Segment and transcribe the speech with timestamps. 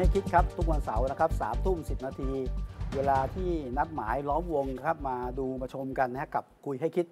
[0.00, 2.30] ให้คิดครับ ทุกวันเสาร์นะครับสามทุ่มสิบนาที
[2.94, 7.06] เวลาที่นัดหมายล้อมวงครับมาดูมาชมกันนะฮะกับคุยให้คิด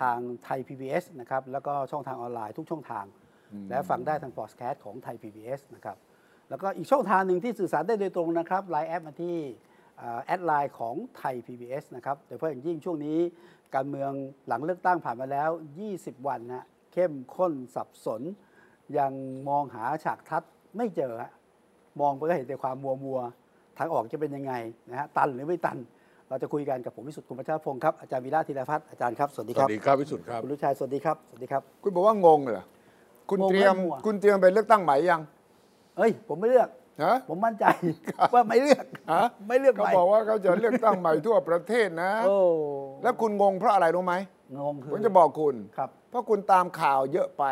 [0.00, 3.04] ทางไทย PBS นะครับแล้วก็ช่องทางออนไลน์ทุกช่องทาง
[3.70, 5.96] และฟังได้ทางพอดแคสต์ของไทย PBS นะครับ
[6.48, 9.36] แล้วก็อีกช่องทางหนึ่งที่สื่อสารได้โดยตรงนะครับไลน์แอปมาที่
[10.24, 13.18] แอดไลน์ของไทย PBS นะครับโดยเฉพาะอย่างยิ่งช่วงนี้
[13.74, 14.12] การเมือง
[14.48, 15.50] หลังเลือกตั้งผ่านมาแล้ว
[15.88, 18.22] 20 วันนะเข้มข้นสับสน
[18.98, 19.12] ยัง
[19.48, 20.42] มองหาฉากทัด
[20.78, 21.32] ไม่เจอฮะ
[22.00, 24.52] มองไปก็เห็นแต่ความมัวมัวๆทางออกจะเป็นยังไง
[24.90, 25.78] นะฮะตันหรือไม่ตัน
[26.28, 32.64] เราจะคุยกันกับผมวิสุทธิ์คุณพัชรพงศ์ครับอาจารย์วีระธีรพัฒน์อาจารย์ครับสวัสดีสครัวับสดีครับวิสุทธ์ครับคุณลุชัยสวัสดีครับสวัสดีครับ คุณบอกว่างงเหรอ
[33.30, 35.20] คุณงงเตรียมและมั่ว คุณเตรียมไปเลือกตั้งใหม่ยัง
[35.96, 36.68] เอ้ย ผมไม่เลือก
[37.04, 37.66] ฮะ ผมมั่นใจ
[38.34, 42.38] ว่าไม่เลือกฮะ ไม่เลือกเขาใหม่บอกว่าเขาจะเลือกตั้งใหม่ทั่วประเทศนะ โอ้
[43.02, 44.14] แล้วคุณงงเพราะอะไรรู้ไหม
[44.58, 47.44] งงคือผมจะบอกคุณ ครับ เพราะคุณตามข่าวเยอะไป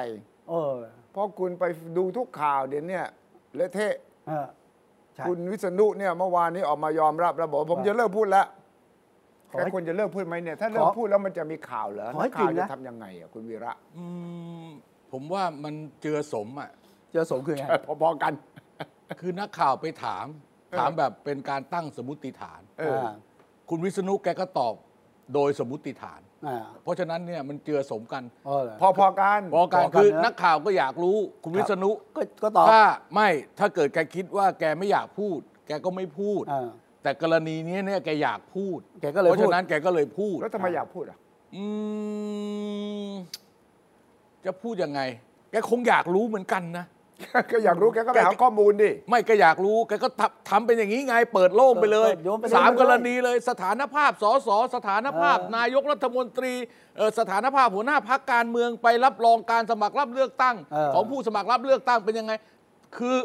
[0.50, 0.76] เออ
[1.12, 1.64] เพราะคุณไป
[1.96, 3.00] ดูทุกข่าวเดี๋ยวเนี้
[3.56, 4.07] เละเทะเออใช่
[5.26, 8.46] คุณวิษณุเนี่ยเมื่อวานนี้ออกมายอมรับแล้วบอกว่าผมว่าจะเลิกพูดแล้ว
[9.50, 14.04] ขอแค่ให้ควรจะเลิกพูดไหมเนี่ยถ้าเลิขกอพูดแล้วมันจะมีข่าวเหรอขอให้นักข่าวจริงจะนะทำยังไงอะคุณวีระอื
[14.64, 14.68] ม
[15.12, 16.70] ผมว่ามันเจือสมอะ
[17.12, 17.66] เจอสงคือไง
[18.02, 18.32] พอๆกัน
[19.20, 20.26] คือนักข่าวไปถาม
[20.70, 23.12] เออถามแบบเป็นการตั้งสมมติฐานเอออ่า
[23.70, 24.74] คุณวิษณุแกก็ตอบ
[25.34, 26.27] โดยสมมติฐานอ่า
[26.82, 32.82] เพราะฉะนั้นเนี่ยมันเจือสมกันเออเหรอพอๆกันพอการพอกันคือนะนักข่าวก็อยากรู้คุณวิษณุก็ก็ตอบถ้า
[33.14, 36.68] ไม่ถ้าเกิดแกคิดว่าแกไม่อยากพูด แกก็ไม่พูดอ่า
[37.02, 41.18] แต่กรณีนี้เนี่ยแกอยากพูดแกก็เลยเพราะพูดฉะนั้นแกก็เลยพูดแล้วทำไมอยากพูดอะ
[41.56, 41.64] อื
[43.08, 43.10] ม
[44.44, 45.00] จะพูดยังไง
[45.50, 46.84] แกคงอยากรู้เหมือนกันนะ
[47.52, 56.52] ก็อยากรู้แกก็ไปหาข้อมูลดิ ไม่ก็อยากรู้แกก็ทำทำเป็นอย่างนี้ไงเปิดโล่งไปเลยเปิดโยนไปเลยสามไปเลยกรณีเลยสถานภาพสสสถานภาพเออนายกรัฐมนตรี
[56.96, 62.32] เอ่อสถานภาพหัวหน้าพักการเมืองไปรับรองการสมัครรับเลือกตั้งเออของผู้สมัครรับเลือกตั้งเป็นยังไง
[62.98, 63.16] คือ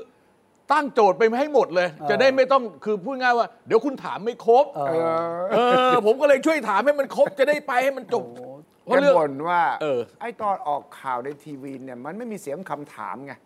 [0.71, 5.09] ตั้งโจทย์ไปให้หมดเลยเออจะได้ไม่ต้องคือพูดง่ายว่า เดี๋ยวคุณถามไม่ครบเอเออ
[5.51, 5.57] อเอ
[5.91, 8.45] อผมก็เลยช่วยถามให้มันครบจะได้ไปให้มันจบโอ้
[8.83, 13.39] เพราะแกเรื่องบ่นว่าเออไอ้ตอนออกข่าวในทีวีเนี่ยมันไม่มีเสียงคำถามไงอ๋อ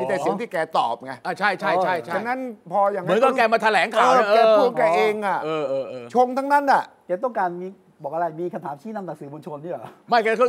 [0.00, 2.38] มีแต่เสียงที่แกตอบไงอะใช่ใช่ใช่ใช่ฉะนั้น
[2.72, 7.68] พออย่างเหมือนกับแกมาแถลงข่าวเออนะแกเออพูดแกเองอะเออเออเออชงทั้งนั้นอะแกต้องการมี
[8.02, 10.44] บอกอะไรมีคำถามชี้นำจากสื่อมวลชนนี่เหรอไม่แกก็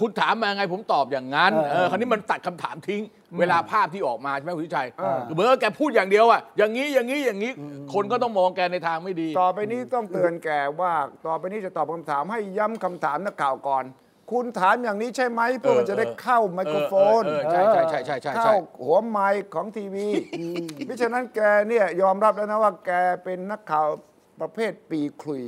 [0.00, 3.02] คุณถามมาไงผมตอบอย่างนั้นเออเออคราวนี้มันตัดคำถามทิ้ง
[3.38, 7.52] เวลาภาพที่ออกมาใช่ไหมคุณวิชัยเออเหมือนกับแกพูดอย่างเดียวอะอย่างนี้อย่างนี้อย่างนี้
[7.94, 10.48] คนก็ต้องมองแกในทางไม่ดี ต่อไปนี้ต้องเตือนแก
[10.80, 10.92] ว่า
[11.26, 13.84] ต่อไปนี้จะตอบคำถามให้ย้ำคำถามนักข่าวก่อน
[14.30, 20.08] คุณถามอย่างนี้ใช่ไหมเพื่อมันจะได้เข้าไมโครโฟนเออเออใช่ใช่ใช่ใช่ใช่เข้าหัวไมค์ของทีวี
[20.86, 22.90] เพราะฉะนั้นแกเนี่ยยอมรับแล้วนะว่าแก
[23.24, 23.86] เป็นนักข่าว
[24.40, 25.44] ประเภทปีคลุย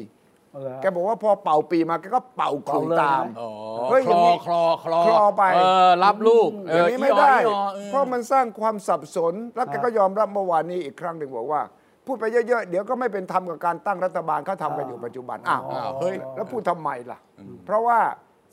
[0.52, 3.50] เอาเหรอแกบอกว่าพอเป่าปีมาแกก็เป่าคลุยเป่าเลยตามนะอ๋อ
[3.90, 11.60] เฮ้ยคอลย่างอนี้คลอคลอคลอไปเออรับลูกอย่างนี้ไม่ได้อีออออเพราะมันสร้างความสับสน แล้วแกก็ยอมรับเมื่อวานนี้อีกครั้งหนึ่งบอกว่า
[12.06, 17.18] พูดไปเยอะๆ เดี๋ยวก็ไม่เป็นธรรมกับการตั้งรัฐบาลเขาทำกันอยู่ปัจจุบันอ้าวอ้าวเฮ้ยแล้วพูดทำไมล่ะ
[17.66, 17.98] เพราะว่า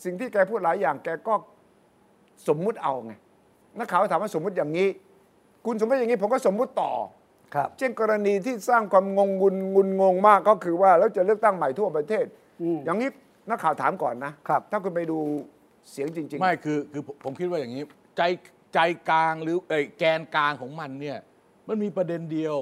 [0.04, 1.34] สิ่งที่แกพูดหลายอย่างแกก็
[2.48, 3.14] สมมุติเอาไง
[3.78, 4.88] นักข่าวถามว่าสมมุติอย่างนี้
[5.66, 6.92] คุณสมมติอย่างนี้ผมก็สมมุติต่อ
[7.56, 12.26] ครับ เช่นกรณีที่สร้างความงงงุนงุนงงมากก็คือว่าแล้วจะเลือกตั้งใหม่ทั่วประเทศ
[12.62, 13.10] อืมอย่างนี้
[13.50, 15.18] นักข่าวถามก่อนนะครับ ถ้าคุณไปดู
[15.92, 17.84] เสียงจริง ๆ ไม่คือคือผมผมคิดว่าอย่างนี้
[18.18, 18.22] ใจ
[18.74, 18.80] ใจ
[19.10, 21.18] กลางหรือเอยแกนกลางของมันเนี่ย
[21.68, 22.56] มันมีประเด็นเดียว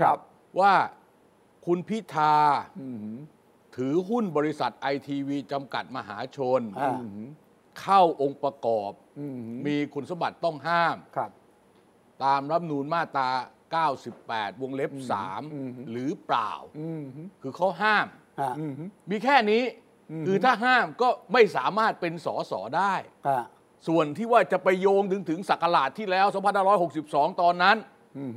[0.00, 0.18] ครับ
[0.60, 0.72] ว่า
[1.66, 2.34] คุณพิธา
[3.76, 6.98] ถือหุ้นบริษัทไอทีวีจำกัดมหาชน อ่า
[7.80, 11.30] เข้าองค์ประกอบ อืมมีคุณสมบัติต้องห้าม ครับ
[12.24, 13.30] ตามรัฐธรรมนูญมาตรา
[13.96, 14.90] 98 วงเล็บ
[15.40, 17.02] 3หรือเปล่า อืม
[17.42, 18.06] คือเขาห้าม
[18.40, 18.72] อ่าอืม
[19.10, 19.62] มีแค่นี้
[20.26, 22.94] คือถ้าห้ามก็ไม่สามารถเป็นสอสอได้
[23.28, 23.44] อ่า
[23.88, 26.26] ส่วนที่ว่าจะไปโยงถึงถึงศักราชที่แล้ว
[26.84, 27.76] 2562 ตอนนั้น
[28.18, 28.32] อืม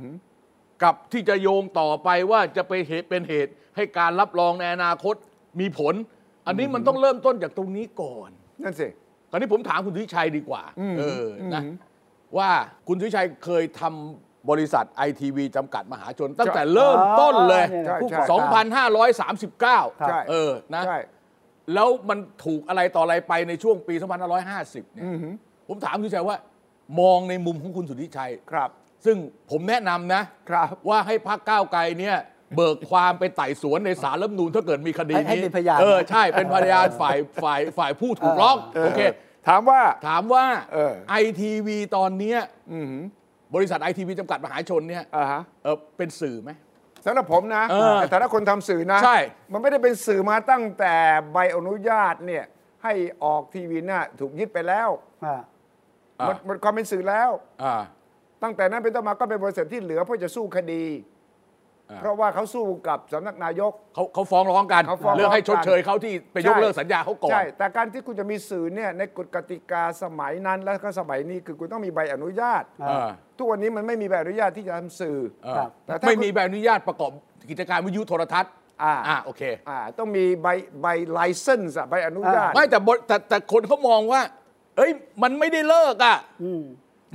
[0.82, 5.14] กับที่จะโยงต่อไปว่าจะไปเหตุเป็นเหตุ ให้การรับรองในอนาคต
[5.60, 5.94] มีผล
[6.46, 8.30] อันนี้มันต้องเริ่มต้นจากตรงนี้ก่อน
[8.64, 8.88] นั่นสิ
[9.30, 11.76] ตอนนี้ผมถามคุณทิชัยดีกว่าอืมเออนะอืม
[12.38, 12.50] ว่า
[12.88, 18.66] คุณทิชัยเคยทำบริษัทไอทีวีจำกัดมหาชน ตั้งแต่เริ่มต้นเลยอ๋อใช่ผู้ใช่ก่อการ
[19.18, 20.98] 2,539ใช่เออนะใช่
[21.74, 23.94] แล้วมันถูกอะไรต่ออะไรไปในช่วงปี
[24.44, 25.16] 2550 เนี่ยอืม
[25.68, 26.36] ผมถามคุณทิชัยว่า
[27.00, 28.70] มองในมุมของคุณสุทธิชัยครับ
[29.04, 29.16] ซึ่ง
[29.50, 32.16] ผมแนะนำนะครับว่าให้พักก้าวไกลเนี่ย
[32.56, 39.00] เบิกความไปไต่สวนในศาลรัฐธรรมนูญถ้าเกิดมีคดีให้ให้นี้เป็นพยาน เออใช่เป็นพยานฝ่ายฝ่ายฝ่ายผู้ถูกร้องโอเค
[39.48, 42.38] ถามว่า ถามว่าเออ ไอทีวีตอนเนี้ย
[42.72, 42.92] อืม
[43.54, 46.50] บริษัทไอทีวีจำกัดมหาชนเนี่ยอ่าฮะเออเป็นสื่อไหม
[47.06, 49.18] สำหรับผมนะเออในฐานะคนทำสื่อนะ ใช่
[49.52, 50.94] มันไม่ได้เป็นสื่อมาตั้งแต่
[51.32, 52.44] ใบอนุญาตเนี่ย
[52.84, 52.94] ให้
[53.24, 54.88] ออกทีวีน่ะถูกยึดไปแล้ว
[55.24, 55.40] อ่า
[56.20, 57.30] อ่าหมดหมดความเป็นสื่อแล้ว
[57.62, 57.74] อ่า
[58.42, 61.11] ตั้งแต่นั้นเป็นต้นมาก็เป็นบริษัทที่เหลือเพื่อจะสู้คดีอ่า
[62.00, 77.12] เพราะว่าเขาสู้กับสำนักนายก เขาเขาฟ้องร้องกันเขาฟ้องร้องกันเรื่องให้ชดเชยเขาที่ไปยกเลิกสัญญาเขาก่อนใช่แต่การที่คุณจะมีสื่อเนี่ยในกฎกติกาสมัยนั้น แล้วก็สมัยนี้คือคุณต้องมีใบอนุญาตอ่าทุกวันนี้มันไม่มีใบอนุญาตที่จะทำสื่ออ่าครับแต่ถ้าไม่มีใบอนุญาตประกอบ
[77.50, 78.52] กิจการวิทยุโทรทัศน์
[78.82, 80.48] อ่าอ่าโอเคอ่าต้องมีใบ
[80.82, 84.20] ใบไลเซนส์ใบอนุญาตไม่แต่บทแต่แต่คนเขามองว่า
[84.76, 84.90] เอ้ย
[85.22, 86.50] มันไม่ได้เลิกอะอื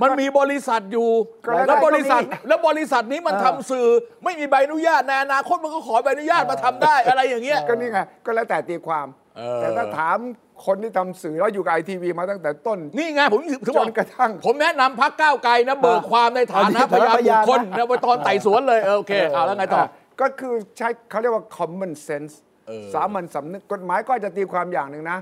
[0.00, 1.08] มันมีบริษัทอยู่
[1.44, 3.86] ก็แล้วแล้วแต่บริษัทก็มีแล้วบริษัทนี้มันเออทำสื่อ
[4.24, 9.06] ไม่มีใบอนุญาตในอนาคตมันก็ขอใบอนุญาตมาทำได้อะไรอย่างเงี้ย ก็นี่ไงก็แล้วแต่ตีความ
[9.36, 10.18] เออ แต่ถ้าถาม
[10.66, 19.84] คนที่ทำสื่อแล้วอยู่กับไอทีวีมาตั้งแต่ต้น นี่ไงผมถึงจบอกนกระทั่งผมแนะนำพักก้าวไกลนะเบิกความในฐานะเอาพที่ยานพบุยาคนคลนะนะว่าตอนไต่สวนเลยเออโอเคเอาแล้วไงต่อ
[20.20, 22.34] ก็คือใช้เขาเรียกว่า common sense
[22.68, 25.18] เออสามัญสำนึกกฎหมายก็จะตีความอย่างหนึ่งนะ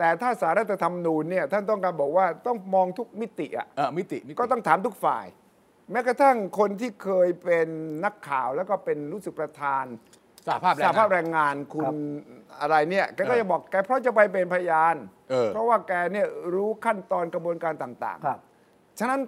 [0.00, 5.26] แต่ถ้าสารรัฐธรรมนูญเนี่ยท่านต้องการบอกว่าต้องมองทุกมิติอะเออมิติมิติก็ต้องถามทุกฝ่าย
[5.90, 7.68] แม้กระทั่งคนที่เคยเป็น
[8.04, 9.84] นักข่าวแล้วก็เป็นรู้สึกประธาน
[10.46, 11.94] สหภาพแรสงหภาพงานแรงงานคุคณรับ
[12.60, 14.94] อะไรเนี่ยแกก็จะบอกแกเพราะจะไปเป็นพยาน
[15.30, 19.20] เออ เพราะว่าแกเนี่ยรู้ขั้นตอนกระบวนการต่างครับๆฉะนั้น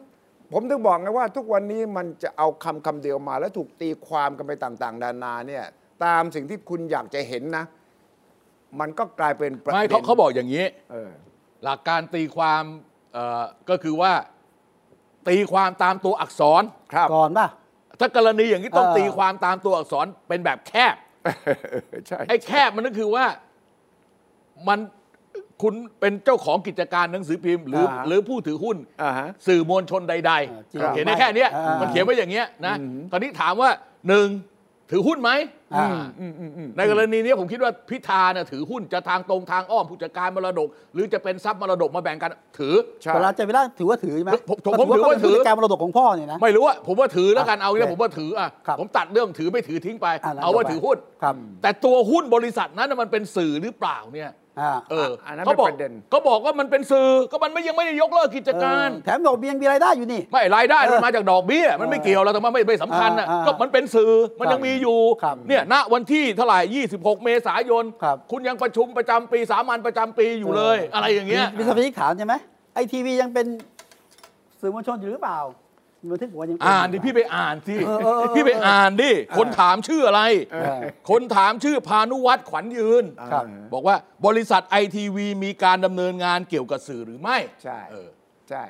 [0.53, 5.65] ผมถึงบอกไงว่าทุกวันนี้มันจะเอาคำคำเดียวมา แล้วถูกตีความกันไปต่างๆนานาเนี่ย
[6.05, 7.65] ตามสิ่งที่คุณอยากจะเห็นนะ
[8.81, 11.11] มันก็กลายเป็นประไม่เด็เขานเขาบอกอย่างนี้ เออ
[11.65, 12.63] หลักการตีความ
[13.13, 14.13] เอ่อก็คือว่า
[15.29, 16.63] ตีความตามตัวอักษร
[16.95, 17.49] ครับ ก่อนป่ะ
[18.01, 20.95] ถ้ากรณีอย่างนี้ต้องเออ ตีความตามตัวอักษรเป็นแบบแคบ
[22.07, 23.25] ใช่ ไอ้แคบมันก็คือว่า
[24.69, 24.79] มัน
[25.63, 30.33] คุณเป็นเจ้าของกิจการหนังสือพิมพ์ หรืออาหรือผู้ถือหุ้น อ่าฮะ สื่อมวลชนใด
[30.71, 32.75] จริงๆเขียนได้แค่เนี้ยอ่ามัมันเขียนไว้อย่างเงี้ยนะ
[33.13, 33.71] ตอนนี้ถามว่า
[34.09, 34.29] หนึ่ง
[34.93, 35.31] ถือหุ้นไหม
[35.75, 35.87] อ่า
[36.77, 54.31] ในกรณีนี้ผมคิดว่าพิธาเนี่ยถือหุ้นจะทางตรงทางอ้อมผู้จัดการมรดก หรือจะเป็นทรัพย์มรดกมาแบ่งกันถือ ใช่เวลาจะเวลาถือว่าถือใช่ไหมผมผมผมถือว่าถือ เป็นผู้จัดการมรดกของพ่อเนี่ยนะ ไม่รู้ว่าผมว่าถือแล้วกันอะเอางี้โอเคผมว่าถืออะครับผมตัดเรื่องถือไม่ถือทิ้งไป อะแล้วเอาว่าต่อไป ถือหุ้น ครับ แต่ตัวหุ้นบริษัทนั้นน่ะมันเป็นสื่อหรือเปล่าเนี่ย
[54.61, 72.35] อ่าเอออันนั้นเขาบอกเป็นประเด็นก็บอกว่ามันเป็นสื่อก็มันไม่ยังไม่ได้ยกเลิกกิจการเออแถมบอกมียังมีรายได้อยู่นี่ ไม่รายได้มันเออมาจากดอกเบี้ย มันไม่เกี่ยวแล้วแต่ว่าไม่ไม่สำคัญนะอ่าอ่าก็มันเป็นสื่อมันยังมีอยู่ครับเนี่ยณวันที่เท่าไหร่ 26 เมษายนครับคุณยังประชุมประจำปีสามัญประจำปีอยู่เลย อะไรอย่างเงี้ยมีมีสมาชิกถามใช่ไหม
[72.75, 73.47] ไอทีวียังเป็น
[74.61, 75.62] สื่อมวลชนอยู่หรือเปล่ามี
[76.11, 80.23] บันทึกบอกว่ายังเป็อ่านดิพี่ไปอ่านสิเออเออเออพี่ไปอ่านดิคนถามชื่ออะไร
[80.53, 83.97] เออคนถามชื่อพานุวัฒน์ขวัญยืนครับบอกว่า
[84.27, 88.09] บริษัทไอทีวีมีการดำเนินงานเกี่ยวกับสื่อหรือไม่ ใช่เออ
[88.51, 88.65] ใช่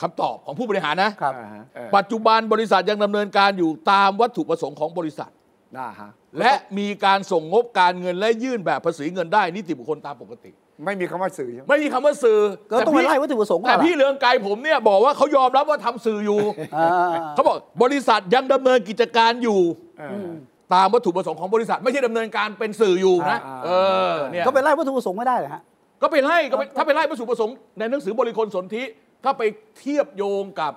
[0.00, 5.30] คำตอบของผู้บริหารนะครับอ่าฮะเออปัจจุบันบริษัทยังดำเนินการอยู่ตามวัตถุประสงค์ของบริษัท
[5.78, 10.50] อ่าฮะและมีการส่งงบการเงินและยื่นแบบภาษีเงินได้นิติบุคคลตามปกติ
[10.84, 12.38] ไม่มีคำว่าสื่อใช่ไหมไม่มีคำว่าสื่อ
[12.70, 16.40] ก็ต้องไปไล่วัตถุประสงค์ก่อนแต่ล่ะพี่เลืองไกรผมเนี่ยบอกว่าเขายอมรับว่าทำสื่ออยู่
[16.76, 19.60] อ่าเขาบอกบริษัทยังดำเนินกิจการอยู่
[19.98, 20.30] เออ
[20.74, 23.68] ตามวัตถุประสงค์ของบริษัท ไม่ใช่ดำเนินการเป็นสื่ออยู่นะ อ่า เอ
[24.10, 25.62] อเนี่ยก็ไปไล่วัตถุประสงค์ไม่ได้เหรอฮะ
[26.02, 28.82] ก็ไปไล่ก็ไปถ้าไปไล่วัตถุประสงค์ในหนังสือบริคลสนธิ
[29.24, 29.42] ถ้าไป
[29.78, 30.72] เทียบโยงกับ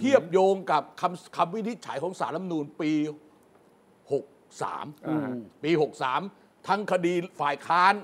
[0.00, 2.90] เทียบโยงกับคำคำวินิจฉัยของสารรัฐธรรมนูญปี
[4.18, 5.30] 63อ่าฮะ
[5.64, 5.70] ปี
[6.04, 7.94] 63 ทั้งคดีฝ่ายค้าน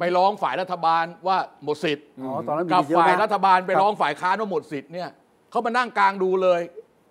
[0.00, 5.08] ไปร้องฝ่ายรัฐบาลว่าหมดสิทธิ์อ๋อตอนนั้นมีกับเยอะฝ่ายนะรัฐบาลไปครับร้องฝ่ายค้านว่าหมดสิทธิ์เนี่ย
[5.50, 6.60] เขามานั่งกลางดูเลย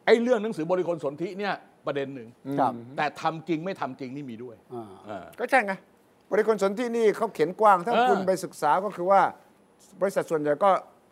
[0.05, 1.53] ไอ้เรื่องหนังสือบริคลสนธิเนี่ย
[1.85, 2.27] ประเด็นหนึ่ง
[2.59, 5.73] ครับแต่ทำจริงไม่ทำจริงนี่มีด้วยอ่าอ่าก็ใช่ไง
[6.31, 9.21] บริคนสนที่นี่เขาเขียนกว้าง ถ้าเออคุณไปศึกษาก็คือว่า
[10.01, 10.69] บริษัทส่วนใหญ่ก็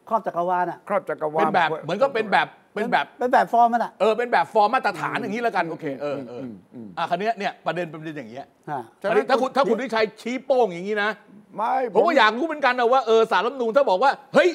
[0.10, 6.44] ครอบจักรวาลอะครอบจักรวาลเป็นแบบเหมือนก็เป็นแบบ เป็นแบบเป็นแบบฟอร์มมันอะเออเป็นแบบฟอร์มมาตรฐานอย่างนี้แล้วกันโอเคเออเออ
[6.76, 11.12] ออะคันนี้ยเนี่ยประเด็นเป็นประเด็นอย่างเงี้ยฮะฉะอันนั้นี้นถ้าคุณถ้าคุณวิชัยชี้โป้งอย่างนี้นะ
[11.56, 14.50] ไม่ผมก็อยากรู้เหมือนกันนะว่าเออสารรัฐธรรมนูญถ้าบอกว่า เฮ้ย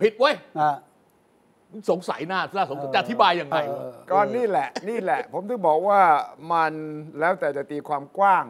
[0.00, 0.76] ผิดเว้ยอ่า
[1.90, 6.00] สงสัยหน้าน่าสงสัยเออจะอธิบายยังไงเออวะก็นี่แหละ นี่แหละ ผมถึงบอกว่า
[6.52, 6.72] มัน
[7.20, 8.44] แล้วแต่จะตีความกว้าง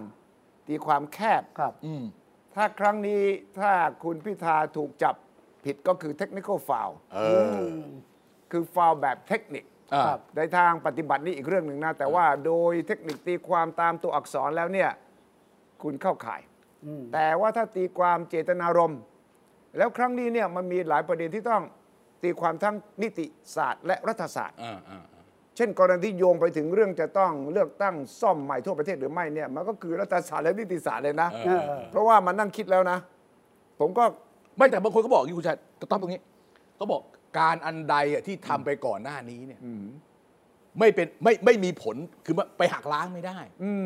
[0.68, 2.04] ตีความแคบครับอืม
[2.54, 3.22] ถ้าครั้งนี้
[3.58, 3.72] ถ้า
[4.04, 5.14] คุณพิธาถูกจับ
[5.64, 7.18] ผิดก็คือเทคนิค a l ฟาวเอ
[7.62, 7.66] อ
[8.50, 14.90] คือฟาวแบบเทคนิคอ่าครับในทางปฏิบัตินี่อีกเรื่องหนึ่งนะ แต่ว่าโดยเทคนิคตีความตามตัวอักษรแล้วเนี่ย
[15.82, 16.40] คุณเข้าข่าย
[16.86, 19.00] อืมแต่ว่าถ้าตีความเจตนารมณ์
[19.78, 21.62] แล้วครั้งนี้เนี่ยมันมีหลายประเด็นที่ต้อง
[22.22, 25.04] ตีความทั้งนิติศาสตร์และรัฐศาสตร์อ่าอ่า
[25.56, 32.98] เช่น กรณีที่โยงไปถึงเรื่องจะต้องเลือกตั้งซ่อมใหม่ทั่วประเทศหรือไม่เนี่ยมันก็คือรัฐศาสตร์และนิติศาสตร์เลยนะเออเออเพราะว่ามันนั่งคิดแล้วนะ
[33.80, 34.04] ผมก็
[34.56, 35.58] ไม่แต่บางคนก็บอกอย่างนี้คุณชาย
[35.90, 36.20] ต้องตรงนี้
[36.76, 37.02] เขาบอก
[37.38, 39.60] การอันใดอะที่ทำไปก่อนหน้านี้เนี่ย
[40.78, 41.96] ไม่เป็นไม่ไม่มีผล
[42.26, 43.38] คือไปหักล้างไม่ได้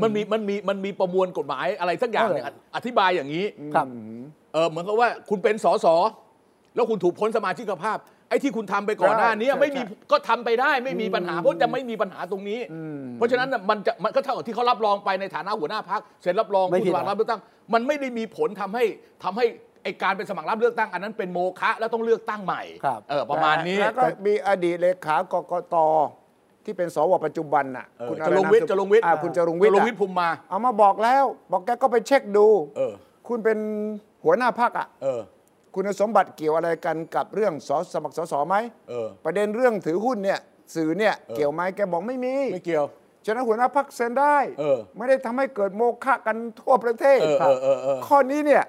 [0.02, 3.44] มันมีมันมีมันมีประมวลกฎหมายอะไรสักอย่างเนี่ยเออ อธิบายอย่างนี้
[3.74, 3.86] ครับ
[4.52, 5.86] เออเหมือนกับว่าคุณเป็นสส
[6.74, 7.98] แล้วคุณถูกพ้นสมาชิกภาพ
[8.28, 12.60] ไอ้ที่คุณทำไปก่อนหน้านี้ใช่ไม่มีใช่ก็ทำไปได้ไม่มีปัญหาเพราะจะไม่มีปัญหาตรงนี้
[13.14, 17.40] เพราะฉะนั้นน่ะมันจะมันก็เท่ากับที่เขารับรองไปในฐานะหัวหน้าพักเซ็นรับรองไม่ผู้ผิสดมัครหรอ รับเลือกตั้ง
[17.74, 18.84] มันไม่ได้มีผลทำให้
[19.24, 25.76] ทำให้ไอการเป็นสมัครรับเลือกตั้งอันนั้นเป็นโมฆะแล้วต้องเลือกตั้งใหม่ครับเออประมาณนี้แล้วก็มีอดีตเลขากกต
[26.64, 32.92] ที่เป็นสวปัจจุบันน่ะเออคุณจรงวิทย์อะไนามสกุจรงวิทย์อ่าคุณจรงวิทย์จรงอะวิทย์ภูมิมา เอามาบอกแล้ว บอกแกก็ไปเช็คดูเออ
[33.28, 33.58] คุณเป็น
[34.24, 35.20] หัวหน้าพักอะเออ
[35.74, 38.56] คุณสมบัติเกี่ยวอะไรกันกับเรื่องสสมัครสสไหม
[38.88, 40.38] เออประเด็นเรื่องถือหุ้นเนี่ย
[40.74, 42.86] สื่อเนี่ยเออเกี่ยวไหมแกบอกไม่มีไม่เกี่ยว
[43.26, 48.64] ฉะนั้นหัวหน้าพักเซ็นได้เออไม่ได้ทำให้เกิดโมฆะกันทั่วประเทศเออเออเออเออข้อนี้เนี่ย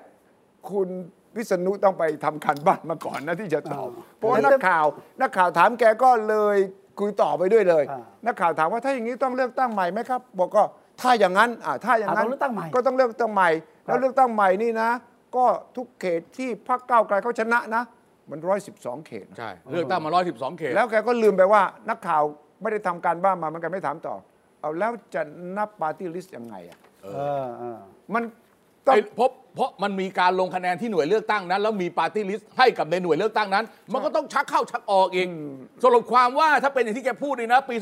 [0.69, 0.89] คุณ
[1.35, 4.85] วิษณุต้องไปทำการบ้านมาก่อนนะที่จะตอบอ่าเพราะว่านักข่าว
[5.21, 6.57] นักข่าวถามแกก็เลย
[6.99, 10.63] คุยต่อไปด้วยเลยอ่านักข่าวถามว่าถ้าอย่างนี้ต้องเลือกตั้งใหม่ไหมครับ บอกก็
[11.01, 13.49] ถ้าอย่างนั้นอ่าถ้าอย่างนั้นอ่าต้องเลือกตั้งใหม่ก็ต้องเลือกตั้งใหม่
[13.87, 14.89] ครัแล้บวเลือกตั้งใหม่นี่นะ
[15.35, 17.83] ก็ทุกเขตที่พรรคก้าวไกลเขาชนะนะ
[18.29, 22.23] มันร้อยสิบสองเขตนะใช่เลือกตั้งมา112เขต แล้วแกก็ลืมไปว่านักข่าว
[22.61, 24.15] ไม่ได้ทำการบ้านมามันแกไม่ถามต่อ
[24.61, 25.21] เอาแล้วจะ
[25.57, 27.07] นับปาร์ตี้ลิสต์ยังไงอะเอ
[27.43, 27.79] อเออ
[28.13, 28.23] มัน
[28.87, 35.27] ต้องไอ้เพราะ เพราะมันมีการลงคะแนนที่หน่วยเลือกตั้งนั้น แล้วมีปาร์ตี้ลิสต์ให้กับในหน่วยเลือกตั้งนั้น มันก็ต้องชักเข้าชักออกอีก
[35.83, 37.75] สรุปความว่าถ้าเป็นอย่างที่แกพูดนี่นะ ปี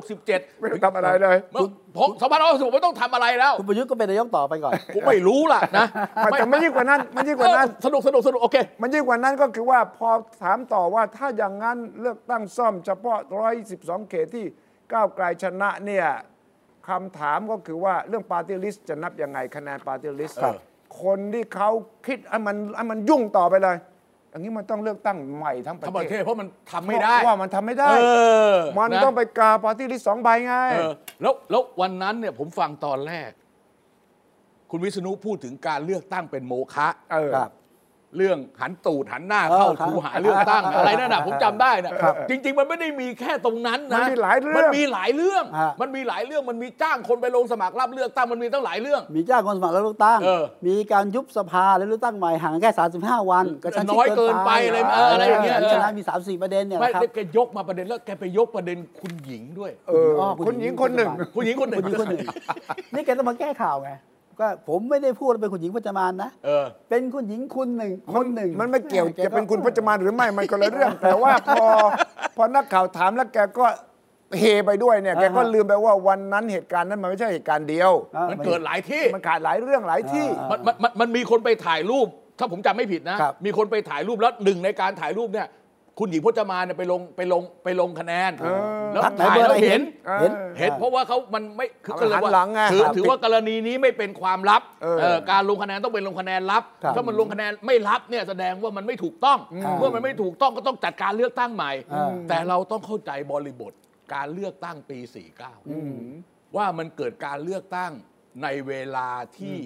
[0.00, 1.62] 2567 ไม่ต้องทำอะไรเลยเมื่อ
[1.98, 2.08] ผม
[2.42, 5.86] 2566ไม่ต้องทำอะไรแล้ว คุณประยุทธ์ก็เป็นนายกต่อไปก่อนผมไม่รู้ล่ะนะ
[6.24, 10.10] มันแต่ไม่ยิ่งกว่านั้นมันยิ่งกว่านั้นเออสนุกสนุกสนุกโอเคมันยิ่งกว่านั้นก็คือว่าพอ
[10.42, 13.18] ถามต่อว่าถ้าอย่างนั้นเลือกตั้งซ่อมเฉพาะ
[13.64, 14.44] 112 เขตที่
[14.92, 16.06] ก้าวไกลชนะเนี่ย
[16.88, 20.38] คำถามก็คือว่าเรื่องปาร์ตี้ลิสต์จะนับยังไงคะแนนปาร์ตี้ลิสต์
[20.96, 21.70] ครับคนที่เขา
[22.06, 23.76] คิดให้มันให้มันยุ่งต่อไปเลย
[24.30, 27.98] อย่างนี้มันต้องเลือกตั้งใหม่ทั้งประเทเทศศเพราะมันทำไม่ได้เพราะว่ามันทำไม่ได้ เอ
[28.52, 33.30] อมันนะ ต้องไปกาปาร์ตี้ลิสต์สองใบไง เออแล้วแล้ววันนั้นเนี่ยผมฟังตอนแรก
[34.70, 37.50] คุณวิษณุพูดถึงการเลือกตั้งเป็นโมฆะเออครับ
[38.16, 52.70] เรื่องหันตูดหันหน้าเข้าเออครับคูหาเลือกตั้งอะไรนั่นน่ะผมจำได้นะครับจริง ๆ มันไม่ได้มีแค่ตรงนั้นมันะนมีหลายเรื่องมันมีหลายเรื่องฮะมันมีหลายเรื่องมันมีจ้างคนไปลงสมัครรับเลือกตั้งมันมีตั้งหลายเรื่อง มีจ้างคนสมัครแล้วเลือกตั้งเออมีการยุบสภาแล้วเลือกตั้งใหม่ห่างกันแค่
[53.02, 62.20] 35 วันกระชั้นชิดน้อยเกินไปอะไรเอออะไรอย่างเงี้ยชนะมี3 4ประเด็นเนี่ยไม่นะครับแกยกมาประเด็นแล้วแกไปยกประเด็นคุณหญิงด้วยเอออ๋อคนหญิงคนหนึ่งคุณหญิงคนหนึ่คุณงหญิงคนหนึ่ง
[62.94, 63.90] นี่แกต้องมาแก้ข่าวไง
[64.40, 71.64] ก็ผมไม่ได้พูดว่าเป็นคุณหญิงพจมานนะเออ เป็นคุณหญิงคุณหนึ่งคนหนึ่งมันไม่เกี่ยวแจะเป็นคุณพจมานหรือไม่มันคนละเรื่อง แต่ว่าพอ
[72.36, 73.66] พอนักข่าวถามแล้วแกก็
[74.38, 85.48] เฮไปด้วยเนี่ยแกก็ลืมไปว่าวันนั้นเหตุการณ์นั้นมันไม่ใช่เหตุการณ์เดียวอะมันเกิดหลายที่มันขาดหลายเรื่องหลายที่อ่ามันมันมันมันมีคนไปถ่ายรูป ถ้าผมจำไม่ผิดนะครับมีคนไปถ่ายรูปแล้วหนึ่งในการถ่ายรูปเนี่ย
[85.98, 89.80] คุณหญิงพจมานเนี่ยไปลงไปลงไปลงคะแนนเออแล้วพักไหนถ่ายเบอร์แล้อะวไรเห็น
[90.20, 103.72] เห็น เห็นเพราะว่าเขามันไม่คือเอาก็เลยหันว่าหลังไงถือครับถือว่ากรณีนี้ไม่เป็นความลับเออเอ่อการลงคะแนนต้องเป็นลงคะแนนลับ ครับถ้ามันลงคะแนนไม่ลับเนี่ยแสดงว่ามันไม่ถูกต้อง ครับเมื่อมันไม่ถูกต้องก็ต้องจัดการเลือกตั้งใหม่ อืม แต่เราต้องเข้าใจบริบท
[104.14, 104.98] การเลือกตั้งปี
[105.58, 107.92] 49 ว่ามันเกิดการเลือกตั้ง
[108.42, 109.56] ในเวลาที่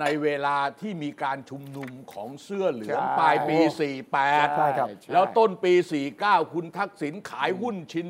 [0.00, 5.72] ในเวลาที่มีการชุมนุมของเสื้อเหลืองใช่ปลายปีใช่48ครับแล้วต้นปี
[6.12, 8.08] 49 คุณทักษิณขายหุ้นชิน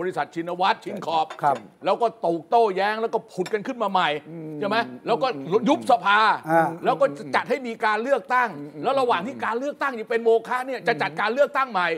[0.00, 4.08] บริษัทชินวัตรชินขอบ ครับแล้วก็ตกโต้แย้งแล้วก็ผุดกันขึ้นมาใหม่
[4.58, 5.26] ใช่ไหมแล้วก็
[5.68, 6.18] ยุบสภา
[6.50, 8.48] อ่า แล้วก็จะจัดให้มีการเลือกตั้ง
[8.82, 11.88] แล้วระหว่างที่การเลือกตั้งอยู่เป็นโมฆะเนี่ยจะจัดการเลือกตั้งใหม่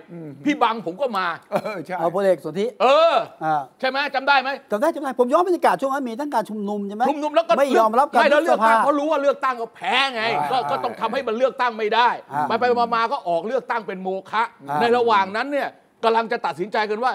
[0.44, 15.68] พี่บังผมก็มา เออใช่ เอาพลเอกสนธิเออ อ่าใช่ไหมจำได้ไหมจำได้จำได้ผมย้อนบรรยากาศช่วงนั้นมีทั้งการชุมนุมใช่ไหมชุมนุมแล้วก็ไม่ยอมรับการไม่แล้วยุเลืบอสกตั้ภางเพราะรู้ว่าเลือกตั้งก็แพ้ไงก็อ่าก็ต้องทำให้มันเลือกตั้งไม่ได้ อ่าไปไปมามาก็ออกเลือกตั้งเป็นโมฆะอ่า ในระหว่างนั้นเนี่ย
[16.04, 17.12] กำลังจะตัดสินใจกันว่า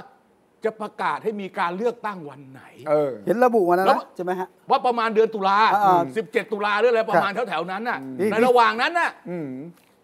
[0.66, 9.50] จะประกาศให้มีการเลือกตั้งวันไหน เออ เห็นระบุวันนั้นแล้ว นะใช่ไหมฮะ ว่าประมาณเดือนตุลาอ่า17 ตุลาหรืออะไรประมาณแถวๆนั้นน่ะนี่ในระหว่างนั้นน่ะอืม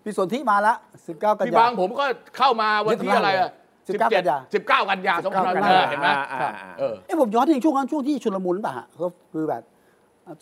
[0.03, 0.73] พี่สนธิมาละ
[1.07, 2.05] 19 กันพี่ยา บางผมก็
[2.37, 3.51] เข้ามาวันที่อะไรอะ
[3.85, 9.63] 19กันยา17 19กันยาสองพัน19เออเห็นไหมอ่าอ่าอ่า เออเอ้ผมย้อนถึงช่วงนั้นช่วงที่ชุลมุนป่ะฮะก็คือแบบ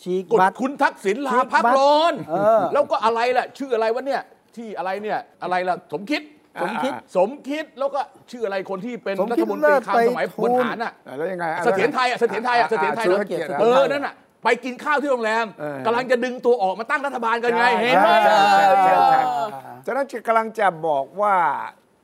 [0.02, 4.22] ฉีกกดบัตร คุณทักษิณลาฉีกพักบัตรร้อน เออ แล้วก็อะไรล่ะ ชื่ออะไรวะเนี่ย
[4.56, 6.22] ที่อะไรเนี่ย อะไรล่ะ สมคิด
[6.62, 19.20] สมคิด สมคิดแล้วก็ชื่ออะไรคนที่เป็นสมรัคิฐดมนตรีคลังเลิศสมัยไปบนทูลฐานอะแล้วยังไงอะเสถียรไทยอะเสถียรไทยอะเสถียรไทยสุนะรเกียรติเออเสถียรไทยนั่นอะไปกินข้าวที่โรงแรมเออกำลังจะดึงตัวออกมาตั้งรัฐบาลกันไงใช่เห็นไหมใช่ใช่ใช่ใช่
[19.54, 21.36] อ่าฉะนั้นกำลังจะบอกว่า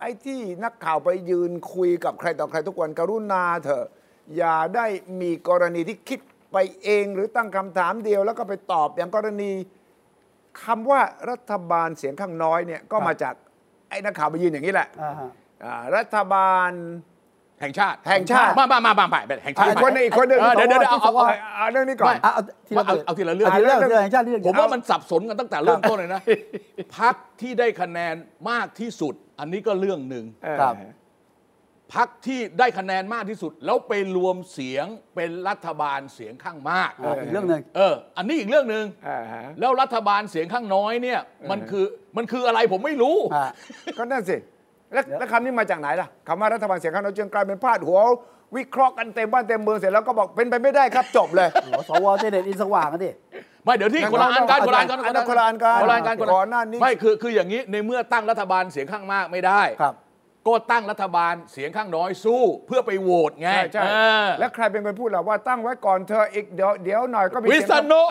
[0.01, 3.87] ไอ้ที่นักข่าวไปยืนคุยกับใครต่อใครทุกวันกรุณาเถอะ
[4.37, 4.87] อย่าได้
[5.21, 6.21] มีกรณีที่คิด
[6.53, 9.53] ไปเองหรือตั้งคำถามเดียว แล้วก็ไปตอบอย่างกรณี
[10.65, 13.35] คำว่ารัฐบาลเสียงข้างน้อยเนี่ยก็มาจาก
[13.91, 15.29] ไอ้นักข่าวไปยืนอย่างนี้แหละอ่าฮะ
[15.65, 16.71] อ่ารัฐบาล
[17.61, 21.25] แห่งชาติแห่งชาติมามามามามาแห่งชาติอีกคนหนึงอีกคนหนึงเออเดี๋ยวเดี๋ยวเดี๋ยวเอาเอาเอา
[21.57, 26.21] เอาเรื่องนี้ก่อนไม่อะเอาทีละเอาเอาทีละเรื่องาทีละเรื่องทีละแห่งชาติทีละผมว่ามันสับสนกันตั้งแต่เริ่มต้นเลยนะ
[26.97, 28.15] พักที่ได้คะแนน
[28.51, 30.25] มากที่สุด อันนี้ก็เรื่องหนึ่ง
[30.61, 30.75] ครับ
[31.95, 41.21] พักที่ได้คะแนนมากที่สุด แล้วไปรวมเสียงเป็นรัฐบาลเสียงข้างมาก อ่าอีกเรื่องหนึ่ง เออ อันนี้อีกเรื่องหนึ่งอ่าฮะแล้วรัฐบาลเสียงข้างน้อยเนี่ย
[41.51, 43.47] มันคือมันคืออะไรผมไม่รู้ อ่า
[43.99, 44.37] ก็นั่นสิ
[44.93, 48.01] แล้วแล้วคำนี้มาจากไหนล่ะคำว่ารัฐบาลเสียงข้างน้อยจึงกลายเป็นพาดหัว
[48.57, 53.11] วิเคราะห์กันเต็มบ้านเต็มเมืองเสร็จแล้วก็บอกเป็นไปไม่ได้ครับจบเลยโอ้สวเจเด็ดอินสว่างกันดิ
[53.65, 59.95] ไม่เดี๋ยวที่คนละอันกันคนละอันกันอันนั้นคนละอันกันคนละอันกันคละก่อนหน้านี้ ไม่คือคืออย่างนี้ในเมื่อตั้งรัฐบาลเสียงข้างมากไม่ได้ ครับ
[60.49, 63.93] ก็ตั้งรัฐบาลเสียงข้างน้อยสู้เพื่อไปโหวตไงใช่ใช่เอ
[64.25, 68.03] อแล้วใครเป็นคนพูดล่ะว่าตั้งไว้ก่อนเธออีกเดี๋ยวเดี๋ยวหน่อยก็มีวิเสียงษณุ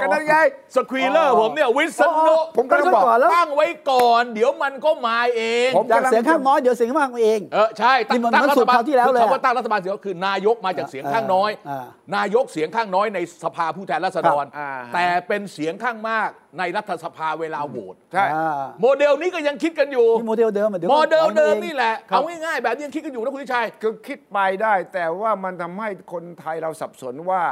[0.00, 0.36] ก็นั่นไง
[0.76, 27.42] สควีเลอร์ผมเนี่ยวิษณุผมก็เลยบอกแล้วตั้งไว้ก่อน เดี๋ยวมันก็มาเองผมจากเสียงข้างน้อยเดี๋ยวเสียงข้างมากมาเองเออใช่ตั้งนี่มันตั้งมันรัสุฐดบาลคราวที่แล้วเลยคือคำว่าตั้งรัฐบาลเสียงคือนายกมาจากเสียงข้างน้อยอ่านายกเสียงข้างน้อยในสภาผู้แทนราษฎรอ่าแต่เป็นเสียงข้างมาก ในรัฐสภาเวลาโหวตใช่ อ่า โมเดลนี้ก็ยังคิดกันอยู่ นี่โมเดลเดิมอะดี๋ยวโมเดลเดิมองนี่แหละครับเอาง่ายๆแบบนี้ยังคิดกันอยู่นะคุณทิชัย คือคิดไปได้ แต่ว่ามันทำให้คนไทยเราสับสนว่า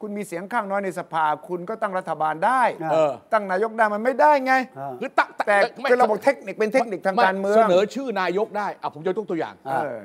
[0.00, 2.62] คุณมีเสียงข้างน้อยในสภา คุณก็ตั้งรัฐบาลได้
[2.92, 10.00] เออ ตั้งนายกได้มันไม่ได้ไง อ่า คือตั้งแต่ไม่คือระบบเทคนิคเป็นเทคนิคทางไม่การเมือง เสนอชื่อนายกได้อะผมจะยกตัวอย่างอ่าเออ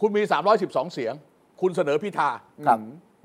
[0.00, 0.22] คุณมี
[0.58, 1.14] 312 เสียง
[1.60, 2.30] คุณเสนอพิธา
[2.66, 2.78] ครับ